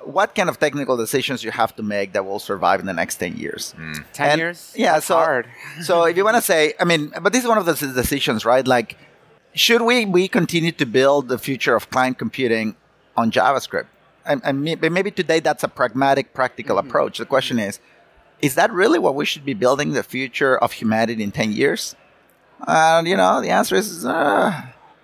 [0.05, 3.17] What kind of technical decisions you have to make that will survive in the next
[3.17, 3.73] ten years?
[3.73, 3.93] Hmm.
[4.13, 4.73] ten and- years.
[4.77, 5.47] yeah, That's so- hard.
[5.83, 8.45] so if you want to say, I mean, but this is one of those decisions,
[8.45, 8.67] right?
[8.67, 8.97] Like,
[9.55, 12.77] should we we continue to build the future of client computing
[13.17, 13.87] on JavaScript?
[14.25, 16.89] And, and maybe today that's a pragmatic, practical mm-hmm.
[16.89, 17.19] approach.
[17.19, 17.81] The question is,
[18.43, 21.97] is that really what we should be building the future of humanity in ten years?
[22.67, 24.53] And you know, the answer is, uh,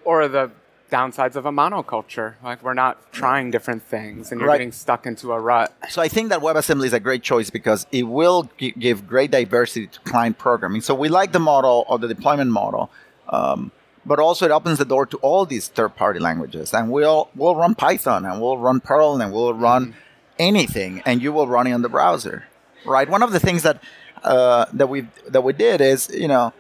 [0.04, 0.50] or the
[0.90, 2.34] downsides of a monoculture.
[2.42, 4.58] Like we're not trying different things, and you're Right.
[4.58, 5.72] getting stuck into a rut.
[5.88, 9.30] So I think that WebAssembly is a great choice because it will gi- give great
[9.30, 10.80] diversity to client programming.
[10.80, 12.90] So we like the model or the deployment model,
[13.28, 13.72] um,
[14.04, 16.72] but also it opens the door to all these third-party languages.
[16.72, 19.94] And we'll we'll run Python and we'll run Perl and we'll run
[20.38, 22.44] anything, and you will run it on the browser,
[22.84, 23.08] right?
[23.08, 23.82] One of the things that
[24.22, 26.52] uh, that we that we did is you know.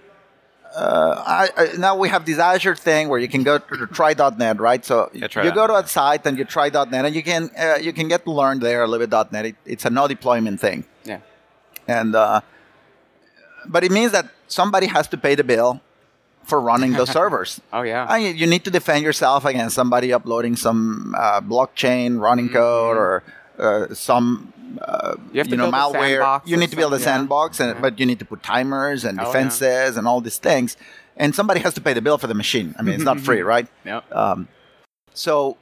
[0.76, 4.60] Uh, I, I, now we have this Azure thing where you can go to try.net,
[4.60, 4.84] right?
[4.84, 7.78] So Yeah, try you go to a site and you try.net, and you can uh,
[7.80, 9.46] you can get to learn there a little bit .net.
[9.46, 11.20] It, it's a no deployment thing Yeah.
[11.88, 12.42] and uh,
[13.66, 15.80] but it means that somebody has to pay the bill
[16.44, 17.60] for running those servers.
[17.72, 18.06] Oh yeah.
[18.12, 22.96] And you, you need to defend yourself against somebody uploading some uh, blockchain running code
[22.98, 23.22] or
[23.58, 25.14] uh, some uh.
[25.32, 26.40] You have to know malware.
[26.44, 27.04] You need to build a yeah.
[27.04, 27.80] sandbox, and, Yeah.
[27.80, 29.28] but you need to put timers and Oh, yeah.
[29.28, 30.76] defenses and all these things.
[31.16, 32.74] And somebody has to pay the bill for the machine.
[32.78, 33.66] I mean, it's not free, right?
[33.84, 34.12] Yep.
[34.14, 34.48] Um,
[35.14, 35.56] so,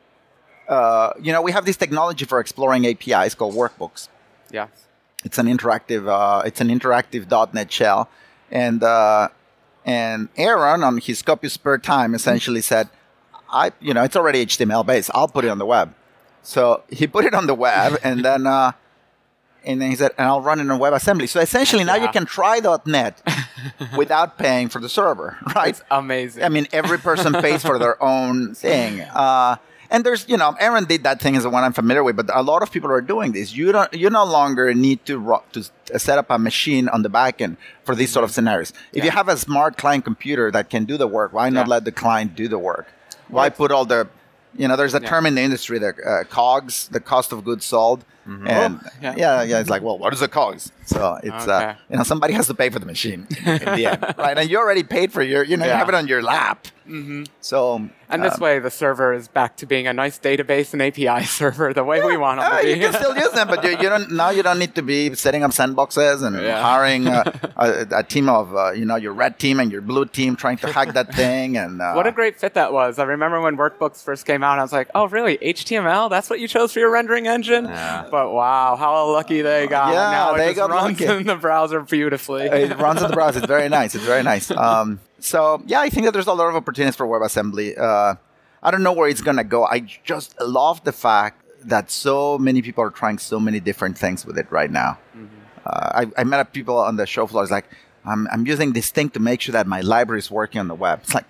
[0.68, 4.08] uh, you know, we have this technology for exploring APIs called workbooks
[4.50, 4.68] Yes.
[5.24, 7.22] it's an interactive uh, it's an interactive
[7.54, 8.08] .NET shell,
[8.50, 9.28] and uh,
[9.84, 12.88] and Aaron on his copy of spare time essentially said,
[13.52, 15.10] I you know it's already HTML based.
[15.14, 15.94] I'll put it on the web.
[16.42, 18.72] So he put it on the web, and then uh,
[19.64, 21.28] and then he said, and I'll run it on WebAssembly.
[21.28, 23.22] So essentially, now you can try .NET
[23.96, 25.70] without paying for the server, right?
[25.70, 26.42] It's amazing.
[26.42, 29.00] I mean, every person pays for their own thing.
[29.00, 29.56] Uh,
[29.90, 32.28] and there's, you know, Aaron did that thing is the one I'm familiar with, but
[32.34, 33.54] a lot of people are doing this.
[33.54, 35.62] You don't, you no longer need to ro- to
[35.98, 38.72] set up a machine on the back end for these sort of scenarios.
[38.92, 41.70] If you have a smart client computer that can do the work, why not Yeah.
[41.74, 42.88] let the client do the work?
[43.28, 44.08] Why put all the,
[44.56, 47.64] you know, there's a term in the industry, the uh, COGS, the cost of goods
[47.64, 48.04] sold.
[48.26, 49.14] And Oh, yeah.
[49.16, 49.42] yeah.
[49.42, 50.72] yeah, It's like, well, what is the COGS?
[50.86, 54.14] So it's, uh, you know, somebody has to pay for the machine in the end,
[54.18, 54.36] right?
[54.36, 56.66] And you already paid for your, you know, you have it on your lap.
[56.86, 57.24] Mm-hmm.
[57.40, 60.82] So, and this um, way, the server is back to being a nice database and
[60.82, 63.64] API server, the way we want them uh, to you can still use them, but
[63.64, 64.28] you, you don't now.
[64.28, 66.60] You don't need to be setting up sandboxes and Yeah.
[66.60, 67.24] hiring uh,
[67.56, 70.58] a, a team of uh, you know your red team and your blue team trying
[70.58, 71.56] to hack that thing.
[71.56, 72.98] And uh, What a great fit that was.
[72.98, 75.38] I remember when workbooks first came out, I was like, oh, really?
[75.38, 76.10] HTML?
[76.10, 77.64] That's what you chose for your rendering engine?
[77.64, 78.06] Yeah.
[78.14, 79.92] But wow, how lucky they got.
[79.92, 81.12] Yeah, now it they just got runs lucky.
[81.12, 82.44] in the browser beautifully.
[82.44, 83.38] it runs in the browser.
[83.40, 83.96] It's very nice.
[83.96, 84.52] It's very nice.
[84.64, 87.76] Um, so yeah, I think that there's a lot of opportunities for WebAssembly.
[87.76, 88.14] Uh,
[88.62, 89.64] I don't know where it's gonna go.
[89.64, 94.24] I just love the fact that so many people are trying so many different things
[94.24, 94.98] with it right now.
[95.66, 97.42] Uh, I, I met up people on the show floor.
[97.42, 97.68] It's like
[98.04, 100.74] I'm, I'm using this thing to make sure that my library is working on the
[100.76, 101.00] web.
[101.02, 101.26] It's like,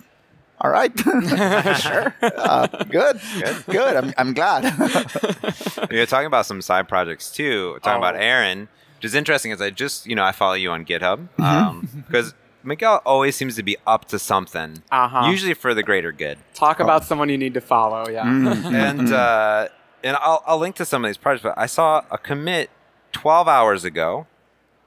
[0.64, 0.90] all right,
[1.78, 3.96] sure, uh, good, good, good.
[3.96, 4.62] I'm, I'm glad.
[5.90, 7.78] You're talking about some side projects too.
[7.82, 8.20] Talking about Oh.
[8.20, 9.52] Aaron, which is interesting.
[9.52, 12.00] Is I just you know I follow you on GitHub Mm-hmm.
[12.06, 15.28] because Miguel always seems to be up to something, Uh-huh.
[15.30, 16.38] usually for the greater good.
[16.54, 18.08] Talk about someone you need to follow.
[18.08, 18.24] Yeah.
[18.24, 18.74] Mm-hmm.
[18.74, 19.68] and uh,
[20.02, 21.42] and I'll, I'll link to some of these projects.
[21.42, 22.70] But I saw a commit
[23.12, 24.26] 12 hours ago,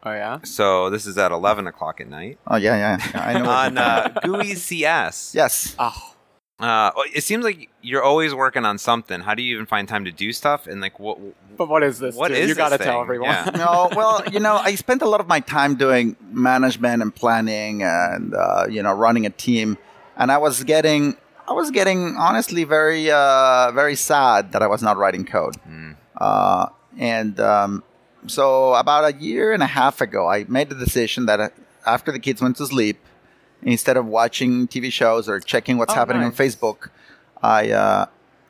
[0.08, 0.40] Oh yeah.
[0.44, 3.22] so this is at 11 o'clock at night oh yeah, yeah, yeah.
[3.30, 3.50] I know.
[3.50, 5.34] on uh, GUI CS.
[5.36, 5.76] yes.
[5.80, 6.14] Oh,
[6.60, 9.20] Uh, it seems like you're always working on something.
[9.22, 10.66] How do you even find time to do stuff?
[10.66, 11.20] And like, what?
[11.56, 12.16] but what is this?
[12.16, 12.38] What dude?
[12.40, 13.30] is you got to tell everyone.
[13.30, 13.52] Yeah.
[13.64, 17.84] no, well, you know, I spent a lot of my time doing management and planning,
[17.84, 19.78] and uh, you know, running a team,
[20.18, 21.16] and I was getting,
[21.48, 25.56] I was getting honestly very, uh, very sad that I was not writing code.
[26.18, 27.84] Uh, and um,
[28.30, 31.50] so, about a year and a half ago, I made the decision that uh,
[31.86, 32.98] after the kids went to sleep,
[33.62, 36.32] instead of watching TV shows or checking what's Oh, happening on.
[36.32, 36.90] Facebook,
[37.42, 38.06] I, uh,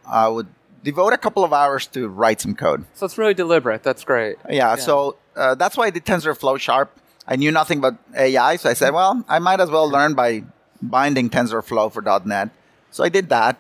[0.06, 0.48] I would
[0.84, 2.86] devote a couple of hours to write some code.
[2.94, 3.84] So it's really deliberate.
[3.84, 4.38] That's great.
[4.50, 6.92] Yeah, so uh, that's why I did TensorFlow Sharp.
[7.28, 10.44] I knew nothing about AI, so I said, well, I might as well learn by
[10.82, 12.50] binding TensorFlow for .NET.
[12.92, 13.58] So I did that,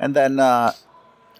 [0.00, 0.72] and then uh,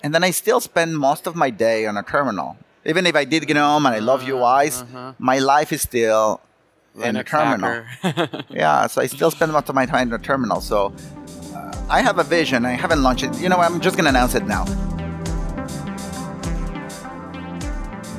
[0.02, 2.56] and then I still spend most of my day on a terminal.
[2.86, 4.84] Even if I did GNOME and I love UIs,
[5.18, 6.40] my life is still
[7.02, 7.84] in a terminal.
[8.48, 10.60] Yeah, so I still spend most of my time in a terminal.
[10.60, 10.94] So
[11.54, 12.64] uh, I have a vision.
[12.64, 13.36] I haven't launched it.
[13.40, 14.64] You know, I'm just going to announce it now.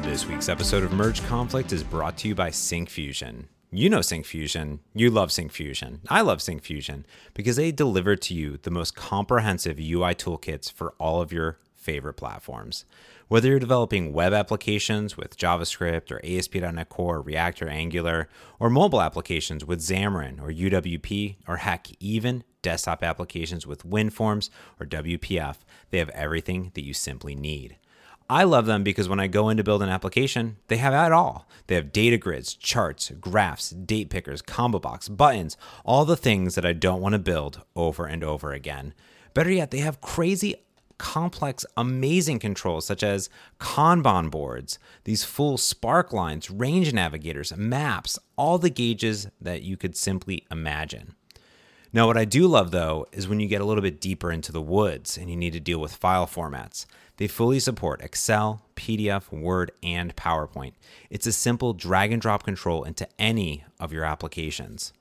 [0.02, 3.46] This week's episode of Merge Conflict is brought to you by Syncfusion.
[3.72, 4.80] You know Syncfusion.
[4.94, 6.00] You love Syncfusion.
[6.10, 11.22] I love Syncfusion because they deliver to you the most comprehensive UI toolkits for all
[11.22, 12.84] of your favorite platforms.
[13.30, 19.02] Whether you're developing web applications with JavaScript or ASP.NET Core, React, or Angular, or mobile
[19.02, 25.58] applications with Xamarin or UWP, or heck, even desktop applications with WinForms or WPF,
[25.90, 27.76] they have everything that you simply need.
[28.30, 31.12] I love them because when I go in to build an application, they have it
[31.12, 31.50] all.
[31.68, 36.66] They have data grids, charts, graphs, date pickers, combo box, buttons, all the things that
[36.66, 38.94] I don't want to build over and over again.
[39.34, 40.56] Better yet, they have crazy,
[40.98, 43.30] complex, amazing controls such as
[43.60, 49.96] Kanban boards, these full spark lines, range navigators, maps, all the gauges that you could
[49.96, 51.16] simply imagine.
[51.94, 54.52] Now, what I do love though is when you get a little bit deeper into
[54.52, 56.86] the woods and you need to deal with file formats.
[57.18, 60.74] They fully support Excel, PDF, Word, and PowerPoint.
[61.10, 64.94] It's a simple drag and drop control into any of your applications.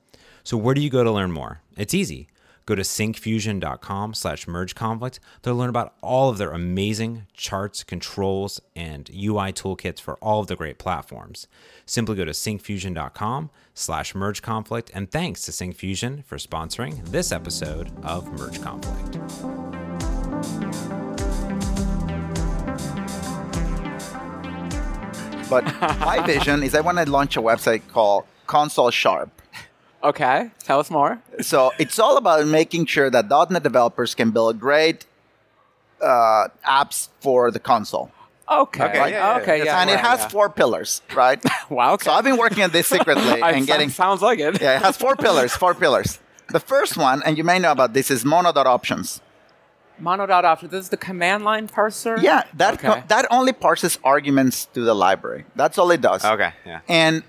[0.43, 1.61] So where do you go to learn more?
[1.75, 2.27] It's easy.
[2.67, 8.59] Go to syncfusion.com slash merge conflict to learn about all of their amazing charts, controls,
[8.75, 11.47] and UI toolkits for all of the great platforms.
[11.85, 14.91] Simply go to syncfusion.com slash merge conflict.
[14.93, 19.13] And thanks to Syncfusion for sponsoring this episode of Merge Conflict.
[25.49, 25.63] But
[26.01, 29.31] my vision is I want to launch a website called Console Sharp.
[30.03, 31.19] Okay, tell us more.
[31.41, 35.05] So it's all about making sure that .NET developers can build great
[36.01, 38.11] uh, apps for the console.
[38.49, 39.63] Okay, Okay, yeah, yeah, okay, yeah.
[39.65, 39.81] yeah.
[39.81, 40.27] and it has yeah.
[40.29, 41.43] four pillars, right?
[41.69, 41.93] Wow.
[41.95, 42.05] Okay.
[42.05, 43.89] So I've been working on this secretly I- and getting.
[43.89, 44.61] sounds like it.
[44.61, 45.51] Yeah, it has four pillars.
[45.53, 46.19] Four pillars.
[46.49, 49.19] The first one, and you may know about this, is mono.options.
[49.99, 50.69] Mono.option.
[50.69, 52.21] This is the command line parser.
[52.21, 53.03] Yeah, that Okay.
[53.09, 55.43] that only parses arguments to the library.
[55.55, 56.23] That's all it does.
[56.23, 56.81] Okay, yeah.
[56.87, 57.23] And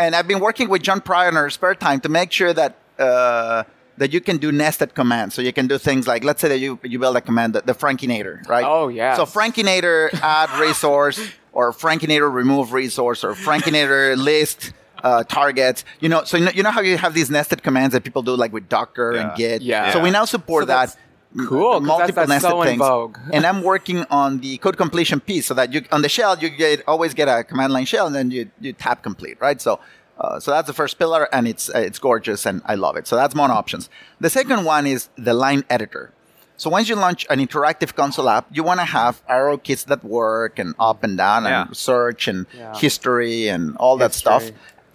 [0.00, 2.76] and I've been working with John Pryor in our spare time to make sure that
[2.98, 3.64] uh,
[3.98, 5.34] that you can do nested commands.
[5.34, 7.60] So you can do things like, let's say that you you build a command, the,
[7.60, 8.64] the Frankinator, right?
[8.66, 9.16] Oh, yes.
[9.18, 11.20] So Frankinator add resource,
[11.52, 14.72] or Frankinator remove resource, or Frankinator list.
[15.02, 17.94] Uh, targets, you know, so you know, you know how you have these nested commands
[17.94, 19.62] that people do like with Docker and Git.
[19.62, 19.94] Yeah.
[19.94, 20.94] So we now support So that.
[21.36, 22.78] Cool, 'cause that's- multiple that's nested so in things.
[22.78, 23.18] vogue.
[23.32, 26.48] and I'm working on the code completion piece so that you on the shell you
[26.50, 29.60] get always get a command line shell and then you you tap complete, right?
[29.60, 29.78] So
[30.18, 33.06] uh, so that's the first pillar and it's uh, it's gorgeous and I love it.
[33.06, 33.88] So that's mono options.
[34.20, 36.12] The second one is the line editor.
[36.56, 40.04] So once you launch an interactive console app, you want to have arrow keys that
[40.04, 41.62] work and up and down Yeah.
[41.68, 42.76] and search and Yeah.
[42.76, 44.50] history and all that stuff.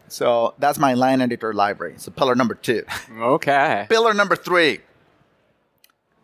[0.07, 1.95] So that's my line editor library.
[1.97, 2.83] So pillar number two.
[3.19, 3.87] Okay.
[3.89, 4.81] pillar number three.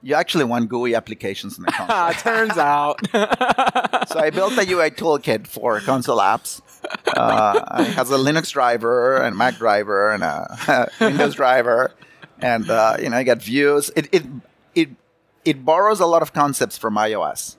[0.03, 1.95] You actually want GUI applications in the console.
[1.95, 2.99] Ah, turns out.
[4.11, 6.59] So I built a UI toolkit for console apps.
[7.15, 11.93] Uh, it has a Linux driver and Mac driver and a Windows driver,
[12.39, 13.89] and uh, you know I got views.
[13.95, 14.25] It it
[14.75, 14.89] it
[15.45, 17.55] it borrows a lot of concepts from iOS.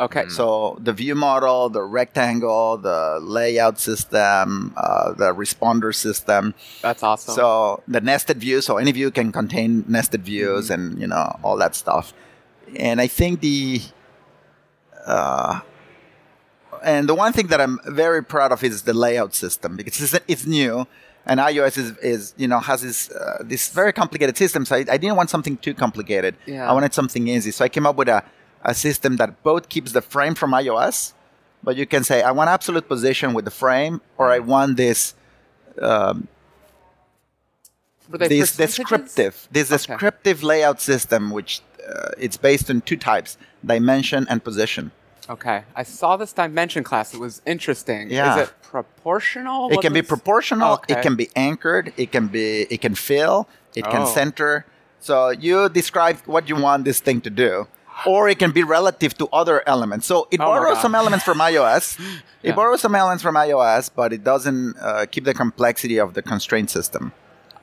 [0.00, 0.28] Okay.
[0.28, 6.54] So the view model, the rectangle, the layout system, uh, the responder system.
[6.82, 7.34] That's awesome.
[7.34, 11.56] So the nested view, so any view can contain nested views and you know all
[11.58, 12.12] that stuff.
[12.76, 13.82] And I think the
[15.06, 15.60] uh,
[16.82, 20.24] and the one thing that I'm very proud of is the layout system because it's,
[20.26, 20.86] it's new
[21.26, 24.64] and iOS is, is you know has this uh, this very complicated system.
[24.64, 26.36] So I, I didn't want something too complicated.
[26.46, 26.68] Yeah.
[26.68, 27.50] I wanted something easy.
[27.50, 28.24] So I came up with a,
[28.64, 31.12] a system that both keeps the frame from iOS,
[31.62, 35.14] but you can say I want absolute position with the frame, or I want this
[35.80, 36.28] um,
[38.08, 39.76] this descriptive this Okay.
[39.76, 44.90] descriptive layout system which uh, it's based on two types dimension and position
[45.28, 45.62] Okay.
[45.76, 47.14] I saw this dimension class.
[47.14, 48.10] It was interesting.
[48.10, 48.34] Yeah.
[48.34, 49.68] Is it proportional?
[49.70, 50.94] it What can be proportional Okay.
[50.94, 54.06] it can be anchored it can be it can fill it can Oh.
[54.20, 54.66] center
[54.98, 57.68] so you describe what you want this thing to do
[58.06, 60.06] or it can be relative to other elements.
[60.06, 61.98] So it Oh borrows some elements from ios.
[62.42, 66.22] It borrows some elements from ios but it doesn't uh, keep the complexity of the
[66.22, 67.12] constraint system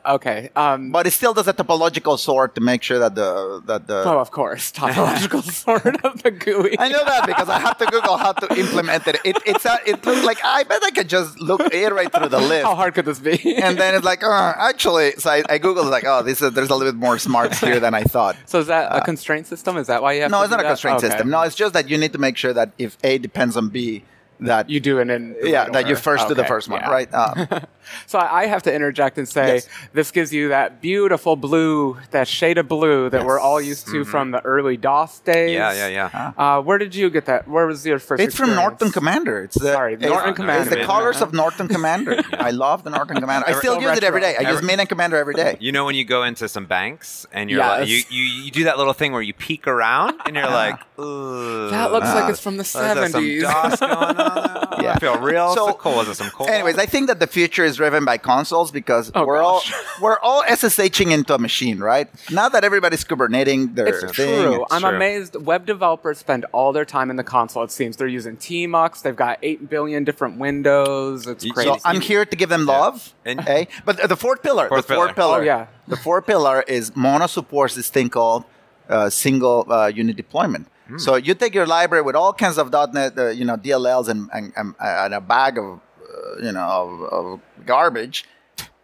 [0.08, 0.50] Okay.
[0.56, 4.04] Um, but it still does a topological sort to make sure that the that the
[4.06, 4.72] oh, of course.
[4.72, 6.80] Topological sort of the GUI.
[6.80, 9.17] I know that because I had to Google how to implement it.
[9.26, 12.39] It it's a, it looks like I bet I could just look right through the
[12.39, 12.65] list.
[12.65, 13.58] How hard could this be?
[13.58, 16.70] And then it's like, uh, actually, so I, I googled like, oh, this is there's
[16.70, 18.36] a little bit more smarts here than I thought.
[18.46, 19.78] so is that a constraint system?
[19.78, 20.70] Is that why you have No, it's not a that?
[20.70, 21.08] constraint Okay.
[21.10, 21.30] system.
[21.30, 24.04] No, it's just that you need to make sure that if A depends on B,
[24.39, 25.71] that you do it in yeah order.
[25.73, 26.30] that you first okay.
[26.30, 26.89] do the first one yeah.
[26.89, 27.47] right um.
[28.06, 29.69] so i have to interject and say yes.
[29.93, 33.26] this gives you that beautiful blue that shade of blue that yes.
[33.26, 34.12] we're all used to mm-hmm.
[34.12, 36.58] from the early dos days yeah yeah yeah ah.
[36.58, 38.58] uh, where did you get that where was your first it's experience?
[38.58, 42.52] from norton commander it's the sorry norton commander it's the colors of norton commander i
[42.52, 43.97] love the norton commander i still so use retro.
[43.97, 46.23] it every day i every, use Midnight Commander every day you know when you go
[46.23, 47.80] into some banks and you're yes.
[47.80, 50.80] like, you, you, you do that little thing where you peek around and you're like
[50.97, 54.26] that looks like it's from the 70s
[54.77, 54.93] Yeah.
[54.93, 55.99] I feel real so, cool.
[56.01, 56.47] Is it some cool?
[56.47, 59.73] Anyways, I think that the future is driven by consoles because oh, we're gosh.
[59.73, 62.07] all we're all SSHing into a machine, right?
[62.32, 64.43] Now that everybody's Kuberneting their it's thing.
[64.43, 64.63] True.
[64.63, 64.89] It's I'm true.
[64.91, 65.36] amazed.
[65.36, 67.63] Web developers spend all their time in the console.
[67.63, 69.01] It seems they're using Tmux.
[69.01, 71.25] They've got eight billion different windows.
[71.25, 71.69] It's crazy.
[71.69, 73.15] So I'm here to give them love.
[73.25, 73.65] Yeah.
[73.84, 74.69] But the fourth pillar.
[74.69, 75.39] Fourth the fourth pillar.
[75.39, 75.41] pillar.
[75.41, 75.67] Oh, yeah.
[75.88, 78.45] The fourth pillar is Mono supports this thing called
[78.89, 80.67] uh, single uh, unit deployment.
[80.88, 80.97] Hmm.
[80.97, 84.29] So you take your library with all kinds of .NET, uh, you know, DLLs and,
[84.33, 88.25] and, and, a bag of, uh, you know, of, of garbage,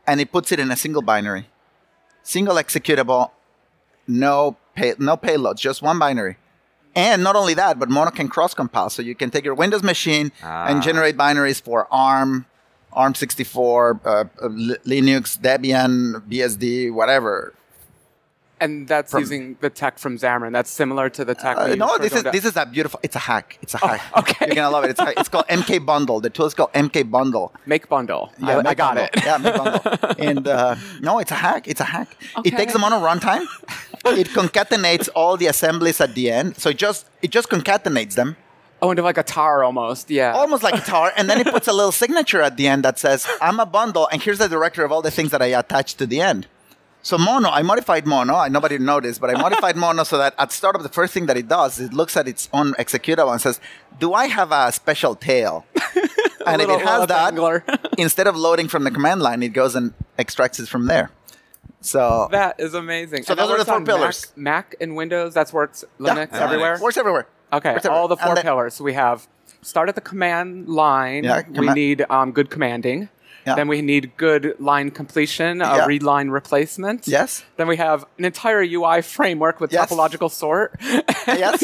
[0.06, 1.48] and it puts it in a single binary.
[2.24, 3.32] single executable,
[4.08, 6.38] no pay, no payloads, just one binary.
[6.96, 9.84] And not only that, but Mono can cross compile, so you can take your Windows
[9.84, 10.68] machine Ah.
[10.68, 12.46] and generate binaries for ARM,
[12.96, 14.48] ARM64, uh, uh,
[14.86, 17.54] Linux, Debian, BSD, whatever.
[18.64, 20.52] And that's From- using the tech from Xamarin.
[20.58, 21.56] That's similar to the tech.
[21.58, 23.00] Uh, no, this is this is a beautiful.
[23.08, 23.48] It's a hack.
[23.64, 24.02] It's a hack.
[24.22, 24.46] okay.
[24.48, 24.92] You're gonna love it.
[24.94, 26.18] It's, it's called MK Bundle.
[26.26, 27.48] The tool is called MK Bundle.
[27.74, 28.24] make bundle.
[28.42, 29.10] I, make I got bundle.
[29.14, 29.26] it.
[29.28, 30.16] Yeah, make bundle.
[30.30, 30.76] and uh,
[31.08, 31.68] no, it's a hack.
[31.68, 32.10] It's a hack.
[32.48, 33.46] It takes them on a runtime.
[34.22, 36.48] it concatenates all the assemblies at the end.
[36.62, 38.30] So it just it just concatenates them,
[38.82, 40.10] Oh, into like a tar almost.
[40.10, 40.34] Yeah.
[40.34, 43.00] almost like a tar, and then it puts a little signature at the end that
[43.00, 45.98] says, "I'm a bundle," and here's the directory of all the things that I attached
[46.00, 46.48] to the end.
[47.04, 48.34] So Mono, I modified Mono.
[48.36, 51.14] I nobody noticed, but I modified Mono so that at the start of the first
[51.14, 53.60] thing that it does, it looks at its own executable and says,
[54.00, 55.66] "Do I have a special tail?"
[56.48, 59.94] and if it has that, instead of loading from the command line, it goes and
[60.18, 61.12] extracts it from there.
[61.82, 63.24] So That is amazing.
[63.24, 64.32] So And those are the four pillars.
[64.38, 65.34] Mac, Mac and Windows.
[65.34, 66.80] That's works Linux yeah, everywhere.
[66.82, 67.28] works everywhere.
[67.52, 68.00] Okay, Works everywhere.
[68.02, 68.80] all the And four then- pillars.
[68.80, 69.28] We have
[69.62, 71.26] start at the command line.
[71.26, 73.10] Yeah, we need um, good commanding.
[73.46, 73.56] Yeah.
[73.56, 75.86] Then we need good line completion, uh, Yeah.
[75.86, 77.08] read line replacement.
[77.08, 77.44] Yes.
[77.58, 79.90] Then we have an entire UI framework with Yes.
[79.90, 80.76] topological sort.
[81.28, 81.64] Yes.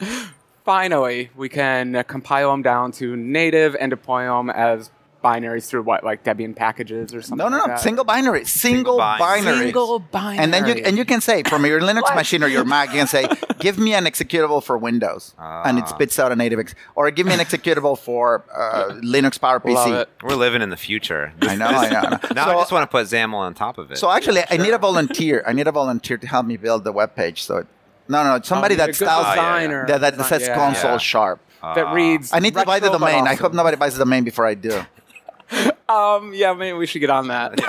[0.64, 4.90] Finally, we can compile them down to native and deploy them as
[5.22, 7.38] binaries through what, like Debian packages or something.
[7.38, 7.72] No, no, like no.
[7.74, 7.80] that?
[7.80, 8.44] Single binary.
[8.44, 9.42] Single, binary.
[9.42, 9.58] binary.
[9.66, 10.38] Single binary.
[10.44, 12.96] And then you and you can say from your Linux machine or your Mac, you
[12.98, 13.26] can say,
[13.58, 15.94] "Give me an executable for Windows," and it Ah.
[15.94, 20.06] spits out a native, ex- or give me an executable for uh, Linux Power PC.
[20.22, 21.32] We're living in the future.
[21.40, 21.98] I know, I know.
[21.98, 22.18] I know.
[22.34, 23.98] Now So- I just want to put XAML on top of it.
[23.98, 25.42] So actually, I need a volunteer.
[25.46, 27.42] I need a volunteer to help me build the web page.
[27.44, 27.66] So, it-
[28.08, 29.58] no, no, somebody Oh, you need that a styles yeah, yeah.
[29.60, 29.86] designer.
[29.86, 30.54] that, that says yeah.
[30.56, 30.98] console Yeah.
[30.98, 31.40] sharp.
[31.62, 32.32] that reads.
[32.32, 33.28] I need to buy the retro, but domain.
[33.28, 34.84] I hope nobody buys the domain before I do.
[35.92, 37.60] Um, yeah, maybe we should get on that.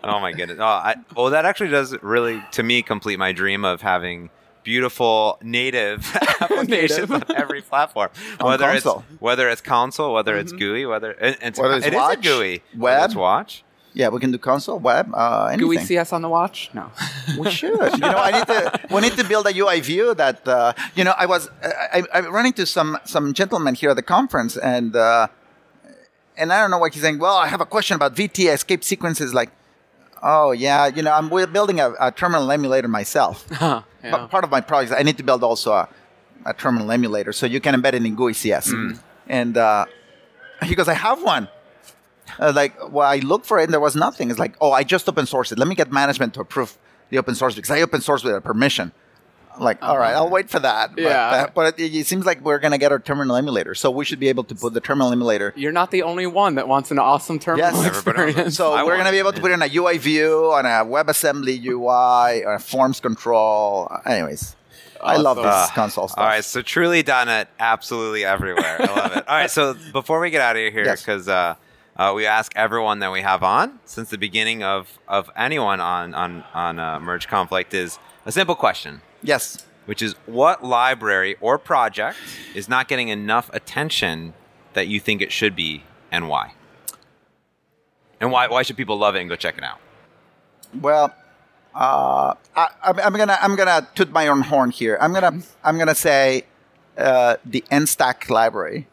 [0.04, 0.58] oh my goodness.
[0.60, 4.30] Oh, I, well, that actually does really, to me, complete my dream of having
[4.62, 7.30] beautiful native applications Native.
[7.30, 8.10] on every platform.
[8.40, 8.86] Whether it's
[9.20, 12.62] whether it's console, whether it's GUI, whether it, it's, Whether it's it is a GUI,
[12.76, 13.04] web.
[13.04, 13.62] it's watch.
[13.94, 15.68] Yeah, we can do console, web, uh, anything.
[15.68, 16.68] GUI CS on the watch?
[16.74, 16.90] No.
[17.38, 17.70] We should.
[17.92, 18.80] You know, I need to.
[18.90, 20.46] We need to build a UI view that.
[20.46, 21.48] Uh, you know, I was.
[21.62, 25.28] I, I ran into some some gentlemen here at the conference, and uh,
[26.36, 27.18] and I don't know what he's saying.
[27.18, 29.32] Well, I have a question about VT escape sequences.
[29.34, 29.50] Like,
[30.22, 33.46] oh yeah, you know, I'm building a, a terminal emulator myself.
[33.52, 35.88] Huh, But part of my project, I need to build also a,
[36.44, 38.72] a terminal emulator so you can embed it in GUI CS.
[39.28, 39.86] And uh,
[40.62, 41.48] he goes, I have one.
[42.38, 44.30] Uh, like, well, I looked for it and there was nothing.
[44.30, 45.58] It's like, oh, I just open sourced it.
[45.58, 46.76] Let me get management to approve
[47.10, 48.92] the open source because I open source with a permission.
[49.56, 50.90] I'm like, all right, I'll wait for that.
[50.98, 51.08] Yeah.
[51.08, 53.74] uh, but it, it seems like we're going to get our terminal emulator.
[53.74, 55.52] So we should be able to put the terminal emulator.
[55.56, 57.86] You're not the only one that wants an awesome terminal Yes.
[57.86, 58.56] Experience.
[58.56, 60.84] So I we're going to be able to put in a UI view, on a
[60.84, 63.90] WebAssembly UI, or a forms control.
[64.04, 64.54] Anyways,
[65.02, 66.18] I love this Ah, console stuff.
[66.18, 68.76] All right, so truly done it absolutely everywhere.
[68.80, 69.28] I love it.
[69.28, 71.00] All right, so before we get out of here, Yes.
[71.02, 71.54] because uh,
[71.96, 76.12] uh, we ask everyone that we have on since the beginning of, of anyone on
[76.14, 79.64] on on uh, Merge Conflict is a simple question, Yes.
[79.86, 82.18] which is what library or project
[82.54, 84.34] is not getting enough attention
[84.74, 86.52] that you think it should be, and why?
[88.20, 89.78] And why why should people love it and go check it out?
[90.80, 91.14] Well,
[91.74, 94.98] uh, I, I'm, I'm gonna I'm gonna toot my own horn here.
[95.00, 96.44] I'm gonna I'm gonna say
[96.96, 98.88] uh, the NStack library,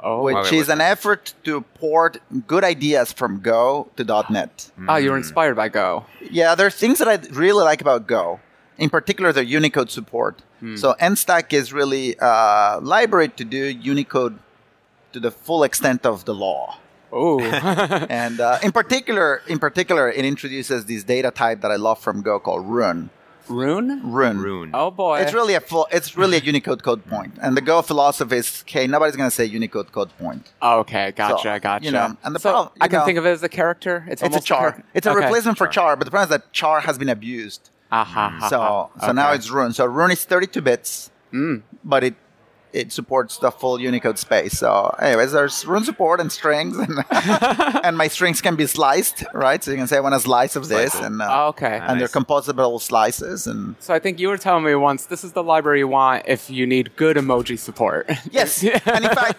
[0.00, 0.74] oh, which is wait.
[0.74, 4.70] an effort to port good ideas from Go to .NET.
[4.88, 6.06] oh, you were inspired by Go.
[6.30, 8.40] Yeah, there are things that I really like about Go.
[8.78, 10.42] In particular, the Unicode support.
[10.76, 14.38] So NStack is really a library to do Unicode
[15.12, 16.78] to the full extent of the law.
[17.12, 17.38] Oh,
[18.10, 22.22] and uh, in particular, in particular, it introduces this data type that I love from
[22.22, 23.10] Go called Rune.
[23.46, 24.00] Rune?
[24.10, 24.38] Rune.
[24.38, 24.70] Rune.
[24.72, 25.20] Oh boy.
[25.20, 25.86] It's really a full.
[25.92, 27.34] It's really a Unicode code point.
[27.34, 30.50] point, and the Go philosophy is, okay, nobody's going to say Unicode code point.
[30.62, 31.84] Okay, gotcha, So, gotcha.
[31.84, 34.02] you know, and the so problem- I can know- think of it as a character.
[34.08, 34.70] It's, It's a almost char.
[34.72, 35.20] char- It's a Okay.
[35.26, 35.88] replacement for Char.
[35.90, 37.68] char, but the problem is that char has been abused.
[37.96, 39.06] Ah, ha, ha, So ha.
[39.06, 39.72] so now it's Rune.
[39.72, 41.62] So Rune is 32 bits, Mm.
[41.84, 42.14] but it
[42.72, 44.58] it supports the full Unicode space.
[44.58, 44.70] So,
[45.00, 47.04] anyways, there's Rune support and strings, and,
[47.86, 49.62] and my strings can be sliced, right?
[49.62, 51.78] So you can say I want a slice of this, and uh, Oh, okay.
[51.86, 55.32] and they're composable slices, and So I think you were telling me once this is
[55.34, 58.10] the library you want if you need good emoji support.
[58.32, 58.50] Yes,
[58.96, 59.38] and in fact,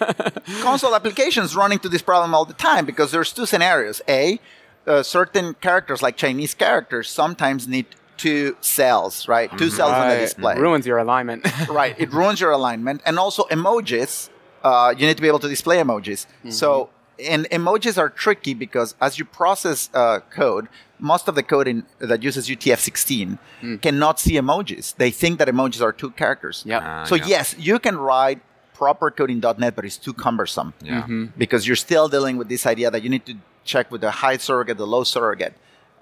[0.62, 4.02] console applications run into this problem all the time because there's two scenarios.
[4.08, 4.40] A,
[4.88, 7.88] uh, certain characters like Chinese characters sometimes need
[8.18, 9.50] two cells, right?
[9.58, 10.20] Two cells on the Right.
[10.22, 10.56] display.
[10.58, 11.46] Ruins your alignment.
[11.70, 14.30] right, it ruins your alignment, and also emojis.
[14.64, 16.26] Uh, you need to be able to display emojis.
[16.50, 16.90] So
[17.20, 20.68] and emojis are tricky because as you process uh, code,
[21.00, 23.38] most of the code in, that uses UTF-16
[23.82, 24.96] cannot see emojis.
[24.98, 26.64] They think that emojis are two characters.
[26.66, 26.82] Yep.
[26.84, 27.26] Ah, so yeah.
[27.28, 28.42] yes, you can write
[28.74, 31.04] proper code in .NET, but it's too cumbersome Yeah.
[31.04, 31.26] Mm-hmm.
[31.38, 34.36] because you're still dealing with this idea that you need to check with the high
[34.38, 35.54] surrogate, the low surrogate.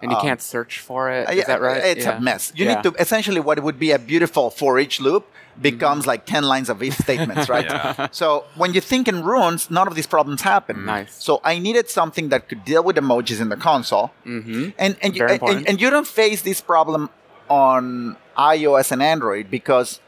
[0.04, 1.28] And you can't search for it.
[1.28, 1.82] Uh, yeah, that right?
[1.84, 2.18] It's Yeah.
[2.18, 2.52] a mess.
[2.56, 2.76] You Yeah.
[2.76, 5.24] need to essentially what would be a beautiful for each loop
[5.62, 7.66] becomes like 10 lines of if statements, right?
[7.74, 8.08] Yeah.
[8.12, 10.86] So when you think in runes, none of these problems happen.
[10.86, 11.14] Nice.
[11.28, 14.12] So I needed something that could deal with emojis in the console.
[14.26, 14.70] Mm-hmm.
[14.84, 17.10] And and, you, Very and, and you don't face this problem
[17.50, 20.00] on iOS and Android because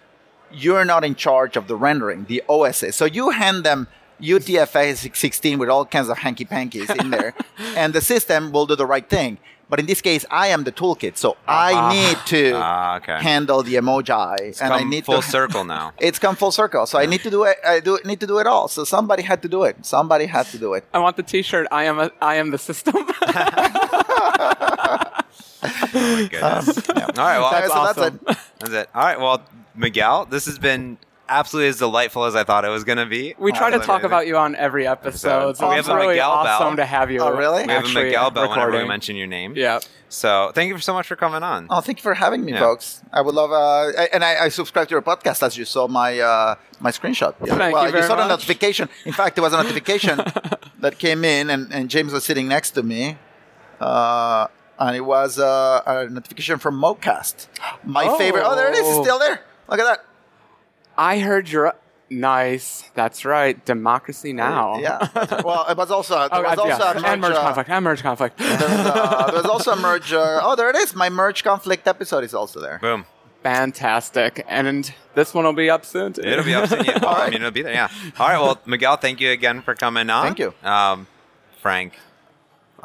[0.52, 2.96] you're not in charge of the rendering, the OS is.
[2.96, 3.88] So you hand them
[4.22, 7.34] UTF-8 16 with all kinds of hanky pankies in there,
[7.76, 9.38] and the system will do the right thing.
[9.70, 11.89] But in this case, I am the toolkit, so I Ah.
[11.91, 13.18] need to Ah, okay.
[13.20, 15.28] handle the emoji, It's and I come need full to.
[15.38, 15.91] circle now.
[16.07, 17.57] It's come full circle, so I need to do it.
[17.66, 18.68] I do need to do it all.
[18.68, 19.76] So somebody had to do it.
[19.86, 20.84] Somebody had to do it.
[20.93, 21.66] I want the T-shirt.
[21.72, 22.93] I am a, I am the system.
[22.97, 23.05] oh
[25.93, 26.89] my Goodness.
[26.89, 27.39] All right.
[27.39, 28.20] Well, That's so awesome.
[28.26, 28.43] that's it.
[28.59, 28.89] That's it.
[28.93, 29.20] All right.
[29.20, 29.41] Well,
[29.76, 30.97] Miguel, this has been
[31.30, 33.36] absolutely as delightful as I thought it was going to be.
[33.38, 34.05] we try to talk amazing.
[34.05, 35.30] about you on every episode.
[35.49, 35.57] Episode.
[35.57, 36.76] So We it's have a really Miguel awesome bell.
[36.78, 37.19] to have you.
[37.21, 37.63] Oh, really?
[37.65, 38.88] We have a actually Miguel bell whenever we recording.
[38.89, 39.53] mention your name.
[39.55, 39.80] Yeah.
[40.09, 41.67] So thank you so much for coming on.
[41.69, 42.59] Oh, thank you for having me, Yeah.
[42.59, 43.01] folks.
[43.11, 43.55] I would love, uh,
[44.01, 47.34] I- and I, I subscribe to your podcast as you saw my uh, my screenshot.
[47.43, 47.55] Yeah.
[47.57, 48.88] Thank well, you very saw the notification.
[49.05, 50.21] In fact, there was a notification
[50.80, 53.17] that came in, and, and James was sitting next to me,
[53.82, 54.47] uh,
[54.80, 57.47] and it was uh, a notification from Mocast,
[57.84, 58.17] my Oh.
[58.17, 58.43] favorite.
[58.45, 58.88] Oh, there it is.
[58.88, 59.41] It's still there.
[59.67, 60.05] Look at that.
[60.98, 61.74] I heard you're
[62.10, 62.89] nice.
[62.93, 63.64] That's right.
[63.66, 64.78] Democracy now.
[64.80, 65.08] Yeah.
[65.43, 66.91] Well, it was also there Oh, was God, also yeah.
[66.91, 67.70] a merge, and merge uh, conflict.
[67.70, 68.38] And merge conflict.
[68.38, 70.14] There was, uh, there was also a merge.
[70.14, 70.96] Uh, oh, there it is.
[70.96, 72.80] My merge conflict episode is also there.
[72.80, 73.06] Boom.
[73.43, 74.43] Fantastic.
[74.48, 76.14] And this one will be up soon.
[76.14, 76.22] Too.
[76.24, 76.84] It'll be up soon.
[76.84, 77.00] Yeah.
[77.00, 77.74] Well, All I mean, it'll be there.
[77.74, 77.89] Yeah.
[78.20, 78.39] All right.
[78.39, 80.26] Well, Miguel, thank you again for coming on.
[80.26, 80.54] Thank you.
[80.64, 81.06] Um,
[81.62, 81.93] Frank,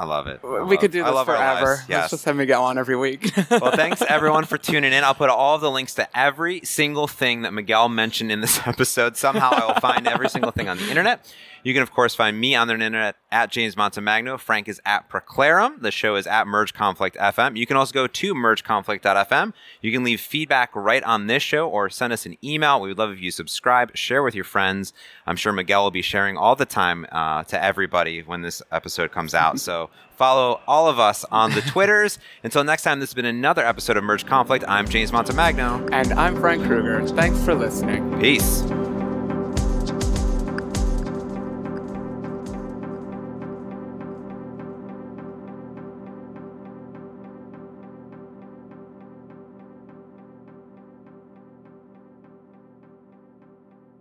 [0.01, 0.41] I love it.
[0.43, 1.33] I We love- could do this forever.
[1.37, 1.63] lives.
[1.81, 2.11] Let's Yes.
[2.11, 3.31] just have me go on every week.
[3.51, 5.05] well, thanks everyone for tuning in.
[5.05, 9.19] I'll put all the links to every single thing that Miguel mentioned in this episode.
[9.19, 11.31] Somehow I will find every single thing on the internet.
[11.63, 14.39] You can, of course, find me on the internet at James Montemagno.
[14.39, 15.83] Frank is at praeclarum.
[15.83, 17.57] The show is at Merge Conflict FM.
[17.57, 19.53] You can also go to mergeconflict.fm.
[19.83, 22.81] You can leave feedback right on this show or send us an email.
[22.81, 24.93] We would love if you subscribe, share with your friends.
[25.27, 29.13] I'm sure Miguel will be sharing all the time uh, to everybody when this episode
[29.13, 29.59] comes out.
[29.61, 32.19] So follow all of us on the Twitters.
[32.43, 34.65] Until next time, this has been another episode of Merge Conflict.
[34.67, 35.89] I'm James Montemagno.
[35.93, 37.07] and I'm Frank Krueger.
[37.09, 38.19] Thanks for listening.
[38.21, 38.63] Peace.